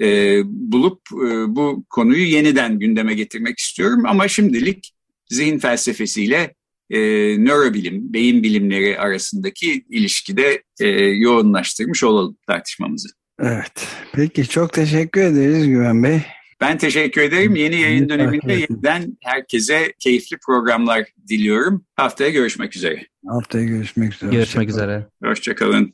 e, 0.01 0.41
bulup 0.45 1.01
e, 1.13 1.55
bu 1.55 1.85
konuyu 1.89 2.23
yeniden 2.25 2.79
gündeme 2.79 3.13
getirmek 3.13 3.59
istiyorum. 3.59 4.03
Ama 4.05 4.27
şimdilik 4.27 4.93
zihin 5.29 5.59
felsefesiyle 5.59 6.55
e, 6.89 6.99
nörobilim, 7.37 8.13
beyin 8.13 8.43
bilimleri 8.43 8.99
arasındaki 8.99 9.85
ilişkide 9.89 10.63
e, 10.79 10.87
yoğunlaştırmış 10.99 12.03
olalım 12.03 12.37
tartışmamızı. 12.47 13.09
Evet. 13.39 13.87
Peki 14.13 14.47
çok 14.47 14.73
teşekkür 14.73 15.21
ederiz 15.21 15.67
Güven 15.67 16.03
Bey. 16.03 16.21
Ben 16.61 16.77
teşekkür 16.77 17.21
ederim. 17.21 17.55
Yeni 17.55 17.81
yayın 17.81 18.09
döneminde 18.09 18.53
yeniden 18.53 19.17
herkese 19.23 19.93
keyifli 19.99 20.37
programlar 20.45 21.05
diliyorum. 21.29 21.85
Haftaya 21.95 22.29
görüşmek 22.29 22.75
üzere. 22.75 23.07
Haftaya 23.27 23.65
görüşmek 23.65 24.13
üzere. 24.13 24.31
Görüşmek 24.31 24.69
üzere. 24.69 25.07
Hoşçakalın. 25.23 25.93